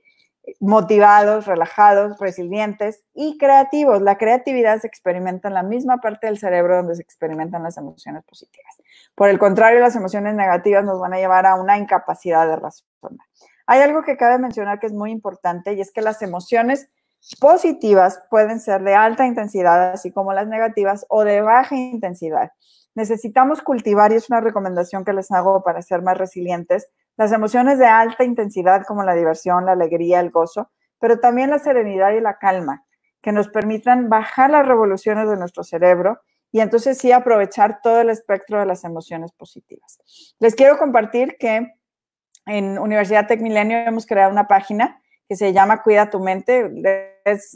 motivados, 0.59 1.47
relajados, 1.47 2.19
resilientes 2.19 3.03
y 3.15 3.39
creativos. 3.39 3.99
La 4.03 4.19
creatividad 4.19 4.79
se 4.79 4.85
experimenta 4.85 5.47
en 5.47 5.55
la 5.55 5.63
misma 5.63 5.97
parte 5.97 6.27
del 6.27 6.37
cerebro 6.37 6.75
donde 6.77 6.93
se 6.93 7.01
experimentan 7.01 7.63
las 7.63 7.77
emociones 7.77 8.23
positivas. 8.25 8.77
Por 9.15 9.29
el 9.29 9.39
contrario, 9.39 9.79
las 9.79 9.95
emociones 9.95 10.35
negativas 10.35 10.85
nos 10.85 10.99
van 10.99 11.15
a 11.15 11.17
llevar 11.17 11.47
a 11.47 11.55
una 11.55 11.79
incapacidad 11.79 12.47
de 12.47 12.57
razonar. 12.57 13.25
Hay 13.65 13.81
algo 13.81 14.03
que 14.03 14.17
cabe 14.17 14.37
mencionar 14.37 14.79
que 14.79 14.85
es 14.85 14.93
muy 14.93 15.09
importante 15.09 15.73
y 15.73 15.81
es 15.81 15.91
que 15.91 16.03
las 16.03 16.21
emociones 16.21 16.91
positivas 17.39 18.21
pueden 18.29 18.59
ser 18.59 18.83
de 18.83 18.95
alta 18.95 19.25
intensidad, 19.25 19.91
así 19.91 20.11
como 20.11 20.33
las 20.33 20.47
negativas, 20.47 21.05
o 21.09 21.23
de 21.23 21.41
baja 21.41 21.75
intensidad. 21.75 22.51
Necesitamos 22.95 23.61
cultivar, 23.61 24.11
y 24.11 24.15
es 24.15 24.29
una 24.29 24.41
recomendación 24.41 25.05
que 25.05 25.13
les 25.13 25.31
hago 25.31 25.63
para 25.63 25.81
ser 25.81 26.01
más 26.01 26.17
resilientes, 26.17 26.89
las 27.17 27.31
emociones 27.31 27.79
de 27.79 27.87
alta 27.87 28.23
intensidad 28.23 28.83
como 28.85 29.03
la 29.03 29.13
diversión, 29.13 29.65
la 29.65 29.73
alegría, 29.73 30.19
el 30.19 30.31
gozo, 30.31 30.71
pero 30.99 31.19
también 31.19 31.49
la 31.49 31.59
serenidad 31.59 32.11
y 32.11 32.21
la 32.21 32.37
calma, 32.37 32.85
que 33.21 33.31
nos 33.31 33.49
permitan 33.49 34.09
bajar 34.09 34.49
las 34.49 34.67
revoluciones 34.67 35.29
de 35.29 35.37
nuestro 35.37 35.63
cerebro 35.63 36.21
y 36.51 36.61
entonces 36.61 36.97
sí 36.97 37.11
aprovechar 37.11 37.81
todo 37.81 38.01
el 38.01 38.09
espectro 38.09 38.59
de 38.59 38.65
las 38.65 38.83
emociones 38.83 39.31
positivas. 39.31 39.99
Les 40.39 40.55
quiero 40.55 40.77
compartir 40.77 41.35
que 41.39 41.73
en 42.45 42.79
Universidad 42.79 43.27
Tech 43.27 43.41
Milenio 43.41 43.79
hemos 43.79 44.05
creado 44.05 44.31
una 44.31 44.47
página 44.47 45.01
que 45.27 45.35
se 45.35 45.53
llama 45.53 45.83
Cuida 45.83 46.09
tu 46.09 46.19
mente. 46.19 46.71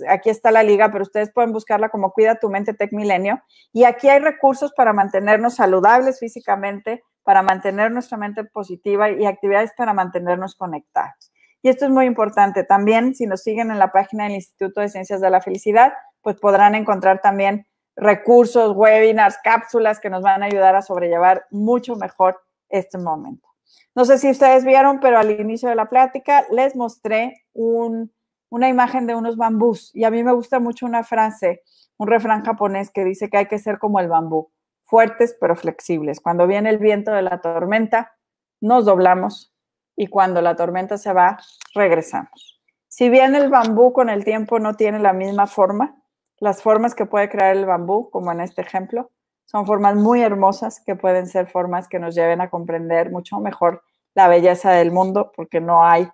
aquí 0.10 0.29
está 0.29 0.51
la 0.51 0.63
liga, 0.63 0.91
pero 0.91 1.03
ustedes 1.03 1.31
pueden 1.31 1.53
buscarla 1.53 1.89
como 1.89 2.12
Cuida 2.12 2.36
tu 2.36 2.49
mente 2.49 2.73
Tech 2.73 2.91
Milenio. 2.91 3.41
Y 3.71 3.86
aquí 3.86 4.10
hay 4.10 4.19
recursos 4.19 4.73
para 4.73 4.93
mantenernos 4.93 5.55
saludables 5.55 6.19
físicamente, 6.19 7.03
para 7.23 7.41
mantener 7.41 7.91
nuestra 7.91 8.17
mente 8.17 8.43
positiva 8.43 9.10
y 9.10 9.25
actividades 9.25 9.71
para 9.77 9.93
mantenernos 9.93 10.55
conectados. 10.55 11.31
Y 11.62 11.69
esto 11.69 11.86
es 11.86 11.91
muy 11.91 12.05
importante. 12.05 12.63
También, 12.63 13.15
si 13.15 13.27
nos 13.27 13.43
siguen 13.43 13.71
en 13.71 13.79
la 13.79 13.91
página 13.91 14.23
del 14.23 14.34
Instituto 14.34 14.81
de 14.81 14.89
Ciencias 14.89 15.21
de 15.21 15.29
la 15.29 15.41
Felicidad, 15.41 15.93
pues 16.21 16.39
podrán 16.39 16.75
encontrar 16.75 17.21
también 17.21 17.67
recursos, 17.95 18.75
webinars, 18.75 19.38
cápsulas 19.43 19.99
que 19.99 20.10
nos 20.10 20.23
van 20.23 20.43
a 20.43 20.47
ayudar 20.47 20.75
a 20.75 20.81
sobrellevar 20.81 21.45
mucho 21.51 21.95
mejor 21.95 22.41
este 22.69 22.97
momento. 22.97 23.50
No 23.95 24.05
sé 24.05 24.17
si 24.17 24.29
ustedes 24.29 24.63
vieron, 24.63 24.99
pero 24.99 25.17
al 25.17 25.31
inicio 25.31 25.69
de 25.69 25.75
la 25.75 25.88
plática 25.88 26.45
les 26.51 26.75
mostré 26.75 27.45
una 27.53 28.69
imagen 28.69 29.07
de 29.07 29.15
unos 29.15 29.38
bambús 29.38 29.91
y 29.93 30.03
a 30.03 30.12
mí 30.12 30.23
me 30.23 30.34
gusta 30.34 30.60
mucho 30.60 30.86
una 30.86 31.03
frase, 31.03 31.62
un 31.97 32.07
refrán 32.07 32.43
japonés 32.43 32.89
que 32.89 33.03
dice 33.03 33.29
que 33.29 33.38
hay 33.38 33.45
que 33.47 33.60
ser 33.60 33.79
como 33.79 33.99
el 33.99 34.07
bambú 34.07 34.49
fuertes 34.91 35.38
pero 35.39 35.55
flexibles. 35.55 36.19
Cuando 36.19 36.47
viene 36.47 36.69
el 36.69 36.77
viento 36.77 37.12
de 37.12 37.21
la 37.21 37.39
tormenta, 37.39 38.12
nos 38.60 38.84
doblamos 38.84 39.53
y 39.95 40.07
cuando 40.07 40.41
la 40.41 40.57
tormenta 40.57 40.97
se 40.97 41.13
va, 41.13 41.38
regresamos. 41.73 42.62
Si 42.89 43.10
bien 43.10 43.34
el 43.36 43.49
bambú 43.49 43.93
con 43.93 44.10
el 44.10 44.25
tiempo 44.25 44.60
no 44.60 44.75
tiene 44.75 44.99
la 44.99 45.13
misma 45.13 45.47
forma, 45.47 45.95
las 46.39 46.62
formas 46.62 46.93
que 46.93 47.05
puede 47.05 47.29
crear 47.29 47.55
el 47.55 47.65
bambú, 47.65 48.10
como 48.10 48.34
en 48.34 48.41
este 48.41 48.62
ejemplo, 48.62 49.12
son 49.51 49.65
formas 49.65 49.97
muy 49.97 50.21
hermosas 50.21 50.81
que 50.85 50.95
pueden 50.95 51.27
ser 51.27 51.45
formas 51.45 51.89
que 51.89 51.99
nos 51.99 52.15
lleven 52.15 52.39
a 52.39 52.49
comprender 52.49 53.11
mucho 53.11 53.37
mejor 53.41 53.83
la 54.13 54.29
belleza 54.29 54.71
del 54.71 54.91
mundo, 54.91 55.33
porque 55.35 55.59
no 55.59 55.83
hay 55.85 56.07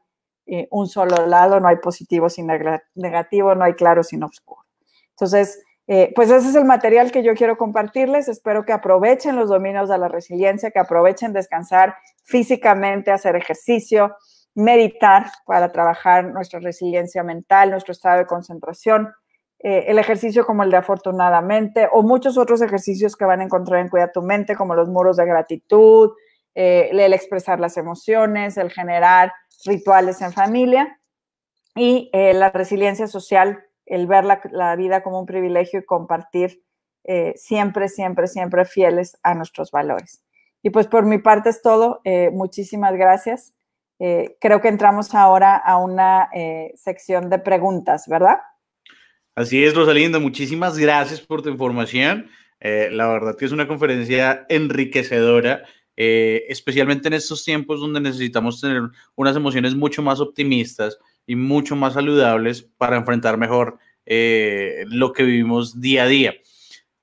eh, 0.47 0.67
un 0.71 0.87
solo 0.87 1.27
lado, 1.27 1.59
no 1.59 1.67
hay 1.67 1.75
positivo 1.75 2.31
sin 2.31 2.47
negativo, 2.95 3.53
no 3.53 3.63
hay 3.63 3.73
claro 3.73 4.01
sin 4.01 4.23
oscuro. 4.23 4.63
Entonces, 5.11 5.63
eh, 5.85 6.11
pues 6.15 6.31
ese 6.31 6.49
es 6.49 6.55
el 6.55 6.65
material 6.65 7.11
que 7.11 7.21
yo 7.21 7.35
quiero 7.35 7.59
compartirles. 7.59 8.27
Espero 8.27 8.65
que 8.65 8.73
aprovechen 8.73 9.35
los 9.35 9.49
dominios 9.49 9.87
de 9.87 9.99
la 9.99 10.07
resiliencia, 10.07 10.71
que 10.71 10.79
aprovechen 10.79 11.31
descansar 11.31 11.95
físicamente, 12.23 13.11
hacer 13.11 13.35
ejercicio, 13.35 14.15
meditar 14.55 15.27
para 15.45 15.71
trabajar 15.71 16.25
nuestra 16.33 16.59
resiliencia 16.59 17.21
mental, 17.21 17.69
nuestro 17.69 17.91
estado 17.91 18.17
de 18.17 18.25
concentración, 18.25 19.13
eh, 19.59 19.85
el 19.87 19.99
ejercicio 19.99 20.45
como 20.45 20.63
el 20.63 20.71
de 20.71 20.77
afortunadamente 20.77 21.87
o 21.91 22.03
muchos 22.03 22.37
otros 22.37 22.61
ejercicios 22.61 23.15
que 23.15 23.25
van 23.25 23.41
a 23.41 23.43
encontrar 23.43 23.79
en 23.81 23.89
Cuida 23.89 24.11
tu 24.11 24.21
mente, 24.21 24.55
como 24.55 24.75
los 24.75 24.89
muros 24.89 25.17
de 25.17 25.25
gratitud, 25.25 26.11
eh, 26.55 26.89
el 26.91 27.13
expresar 27.13 27.59
las 27.59 27.77
emociones, 27.77 28.57
el 28.57 28.71
generar 28.71 29.33
rituales 29.65 30.21
en 30.21 30.31
familia 30.31 30.99
y 31.75 32.09
la 32.13 32.49
resiliencia 32.49 33.07
social 33.07 33.63
el 33.87 34.05
ver 34.05 34.25
la, 34.25 34.75
vida 34.75 35.01
como 35.01 35.19
un 35.19 35.25
privilegio 35.25 35.79
y 35.79 35.85
compartir 35.85 36.61
eh, 37.05 37.33
siempre, 37.37 37.87
siempre, 37.87 38.27
siempre 38.27 38.65
fieles 38.65 39.17
a 39.23 39.33
nuestros 39.33 39.71
valores. 39.71 40.23
Y 40.61 40.69
pues 40.69 40.87
por 40.87 41.05
mi 41.05 41.17
parte 41.17 41.49
es 41.49 41.61
todo. 41.61 42.01
Eh, 42.03 42.29
muchísimas 42.31 42.93
gracias. 42.93 43.53
Eh, 43.99 44.37
creo 44.39 44.61
que 44.61 44.67
entramos 44.67 45.15
ahora 45.15 45.55
a 45.55 45.77
una 45.77 46.29
sección 46.75 47.29
de 47.29 47.39
preguntas, 47.39 48.07
¿verdad? 48.07 48.39
Así 49.37 49.63
es, 49.63 49.75
Rosalinda. 49.75 50.17
Muchísimas 50.17 50.79
gracias 50.79 51.21
por 51.21 51.43
tu 51.43 51.49
información. 51.49 52.27
la 52.59 53.07
verdad 53.07 53.37
que 53.37 53.45
es 53.45 53.51
una 53.51 53.67
conferencia 53.67 54.47
enriquecedora, 54.49 55.63
especialmente 55.95 57.07
en 57.07 57.13
estos 57.13 57.45
tiempos 57.45 57.79
donde 57.79 58.01
necesitamos 58.01 58.59
tener 58.59 58.81
unas 59.13 59.35
emociones 59.35 59.75
mucho 59.75 60.01
más 60.01 60.19
optimistas 60.19 60.97
y 61.27 61.35
mucho 61.35 61.75
más 61.75 61.93
saludables 61.93 62.63
para 62.63 62.97
enfrentar 62.97 63.37
mejor 63.37 63.77
eh, 64.07 64.85
lo 64.87 65.13
que 65.13 65.21
vivimos 65.21 65.79
día 65.79 66.05
a 66.05 66.07
día. 66.07 66.33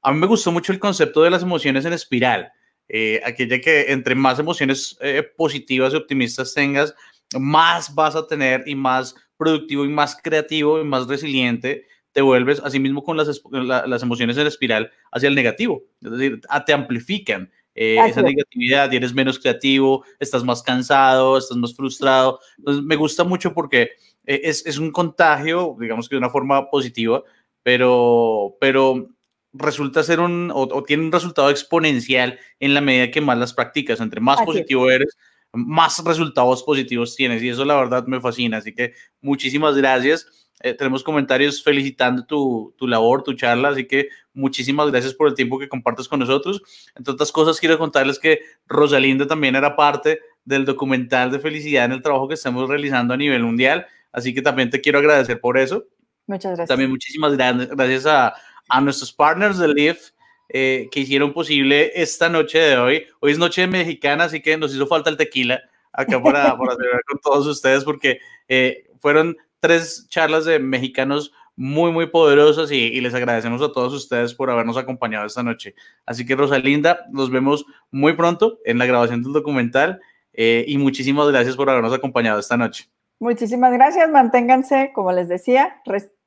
A 0.03 0.12
mí 0.12 0.18
me 0.18 0.27
gustó 0.27 0.51
mucho 0.51 0.73
el 0.73 0.81
concepto 0.81 1.23
de 1.23 1.31
las 1.31 1.44
emociones 1.44 1.85
en 1.85 1.92
espiral, 1.92 2.51
eh, 2.88 3.20
aquella 3.25 3.61
que 3.61 3.92
entre 3.92 4.16
más 4.16 4.40
emociones 4.40 4.99
eh, 5.01 5.23
positivas 5.37 5.92
y 5.92 5.99
optimistas 5.99 6.53
tengas, 6.53 6.97
más 7.38 7.94
vas 7.94 8.16
a 8.16 8.27
tener 8.27 8.64
y 8.66 8.75
más 8.75 9.14
productivo 9.37 9.85
y 9.85 9.88
más 9.88 10.18
creativo 10.20 10.81
y 10.81 10.85
más 10.85 11.07
resiliente 11.07 11.87
te 12.14 12.22
vuelves, 12.22 12.62
asimismo 12.64 13.03
con 13.03 13.16
las, 13.16 13.42
las 13.50 14.03
emociones 14.03 14.38
en 14.38 14.46
espiral, 14.46 14.90
hacia 15.11 15.29
el 15.29 15.35
negativo, 15.35 15.83
es 16.00 16.11
decir, 16.12 16.40
te 16.64 16.72
amplifican. 16.72 17.50
esa 17.74 18.22
negatividad 18.22 18.90
y 18.92 18.96
eres 18.96 19.12
menos 19.12 19.40
creativo, 19.40 20.05
estás 20.20 20.44
más 20.44 20.62
cansado, 20.62 21.37
estás 21.37 21.57
más 21.57 21.74
frustrado. 21.74 22.38
Entonces, 22.57 22.85
me 22.85 22.94
gusta 22.94 23.24
mucho 23.24 23.53
porque 23.53 23.90
eh, 24.27 24.42
es, 24.44 24.64
es, 24.64 24.79
un 24.79 24.92
contagio, 24.92 25.77
digamos 25.81 26.09
que 26.09 26.14
de 26.14 26.20
una 26.20 26.31
forma 26.31 26.70
positiva, 26.70 27.24
pero, 27.64 28.57
pero 28.61 29.09
resulta 29.53 30.05
ser 30.05 30.20
un, 30.20 30.53
o, 30.55 30.83
tiene 30.85 31.03
un 31.03 31.12
resultado 31.12 31.50
exponencial 31.50 32.38
en 32.61 32.74
la 32.74 32.81
medida 32.81 33.11
que 33.11 33.20
más 33.20 33.38
las 33.38 33.53
practicas. 33.53 34.00
Entre 34.00 34.20
más 34.20 34.40
positivo 34.42 34.88
eres, 34.88 35.16
más 35.53 36.03
resultados 36.05 36.62
positivos 36.62 37.16
tienes. 37.16 37.42
Y 37.42 37.48
eso 37.48 37.64
la 37.64 37.74
verdad 37.74 38.07
me 38.07 38.20
fascina. 38.20 38.59
Así 38.59 38.72
que 38.72 38.94
muchísimas 39.20 39.77
gracias. 39.77 40.44
Eh, 40.64 40.72
tenemos 40.72 41.05
comentarios 41.05 41.62
felicitando 41.62 42.24
tu, 42.24 42.74
tu, 42.79 42.87
labor, 42.87 43.22
tu 43.22 43.35
charla, 43.35 43.68
así 43.68 43.87
que 43.87 44.09
muchísimas 44.33 44.90
gracias 44.90 45.12
por 45.12 45.29
el 45.29 45.35
tiempo 45.35 45.59
que 45.59 45.68
compartes 45.68 46.09
con 46.09 46.20
nosotros. 46.20 46.62
Entre 46.96 47.12
otras 47.12 47.31
cosas, 47.31 47.61
quiero 47.61 47.77
contarles 47.77 48.18
que 48.18 48.40
Rosalinda 48.66 49.27
también 49.27 49.57
era 49.57 49.77
parte 49.77 50.20
del 50.42 50.64
documental 50.64 51.31
de 51.31 51.38
felicidad 51.38 51.85
en 51.85 51.92
el 51.92 52.00
trabajo 52.00 52.29
que 52.29 52.35
estamos 52.35 52.66
realizando 52.66 53.12
a 53.12 53.18
nivel 53.18 53.42
mundial, 53.42 53.87
así 54.11 54.33
que 54.33 54.40
también 54.40 54.70
te 54.70 54.81
quiero 54.81 55.00
agradecer 55.00 55.38
por 55.38 55.59
eso. 55.59 55.85
Muchas 56.27 56.53
gracias. 56.53 56.68
También 56.68 56.88
muchísimas 56.88 57.37
gracias 57.37 58.07
a, 58.07 58.35
a 58.70 58.81
nuestros 58.81 59.12
partners 59.12 59.59
de 59.59 59.68
LIF 59.68 60.12
eh, 60.48 60.88
que 60.90 61.00
hicieron 61.00 61.35
posible 61.35 61.92
esta 61.94 62.31
noche 62.31 62.59
de 62.59 62.79
hoy. 62.79 63.05
Hoy 63.20 63.33
es 63.33 63.38
noche 63.38 63.66
mexicana, 63.66 64.24
así 64.24 64.40
que 64.40 64.57
nos 64.57 64.74
hizo 64.74 64.87
falta 64.87 65.11
el 65.11 65.18
tequila 65.18 65.61
acá 65.92 66.22
para, 66.22 66.57
para 66.57 66.74
celebrar 66.77 67.03
con 67.07 67.20
todos 67.20 67.46
ustedes 67.46 67.85
porque 67.85 68.18
eh, 68.48 68.88
fueron 68.98 69.37
tres 69.64 70.07
charlas 70.11 70.44
de 70.44 70.59
mexicanos 70.59 71.33
muy, 71.57 71.90
muy 71.90 72.09
poderosas 72.09 72.70
y, 72.70 73.00
les 73.00 73.14
agradecemos 73.14 73.62
a 73.62 73.72
todos 73.72 73.94
ustedes 73.94 74.35
por 74.35 74.50
habernos 74.50 74.77
acompañado 74.77 75.24
esta 75.24 75.42
noche. 75.42 75.74
Así 76.05 76.27
que 76.27 76.37
Rosalinda, 76.37 77.07
nos 77.11 77.31
vemos 77.31 77.64
muy 77.90 78.12
pronto 78.12 78.59
en 78.66 78.77
la 78.77 78.85
grabación 78.85 79.22
del 79.22 79.33
documental 79.33 80.03
eh, 80.35 80.66
y 80.68 80.77
muchísimas 80.77 81.29
gracias 81.29 81.57
por 81.57 81.70
habernos 81.70 81.94
acompañado 81.94 82.38
esta 82.38 82.59
noche. 82.59 82.90
Muchísimas 83.18 83.72
gracias, 83.72 84.11
manténganse, 84.11 84.90
como 84.94 85.12
les 85.12 85.31
decía, 85.31 85.81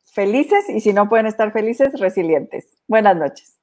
felices 0.05 0.67
y 0.69 0.79
si 0.81 0.91
no 0.91 1.07
pueden 1.07 1.27
estar 1.27 1.53
felices, 1.53 1.99
resilientes. 1.99 2.75
Buenas 2.87 3.17
noches. 3.17 3.59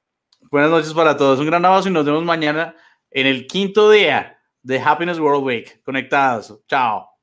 Buenas 0.49 0.71
noches 0.71 0.93
para 0.93 1.17
todos, 1.17 1.37
un 1.41 1.47
gran 1.47 1.65
abrazo 1.65 1.89
y 1.89 1.91
nos 1.91 2.05
vemos 2.05 2.23
mañana 2.23 2.75
en 3.11 3.27
el 3.27 3.45
quinto 3.45 3.91
día 3.91 4.39
de 4.63 4.79
Happiness 4.79 5.19
World 5.19 5.43
Week. 5.43 5.83
Conectados. 5.83 6.61
Chao. 6.65 7.14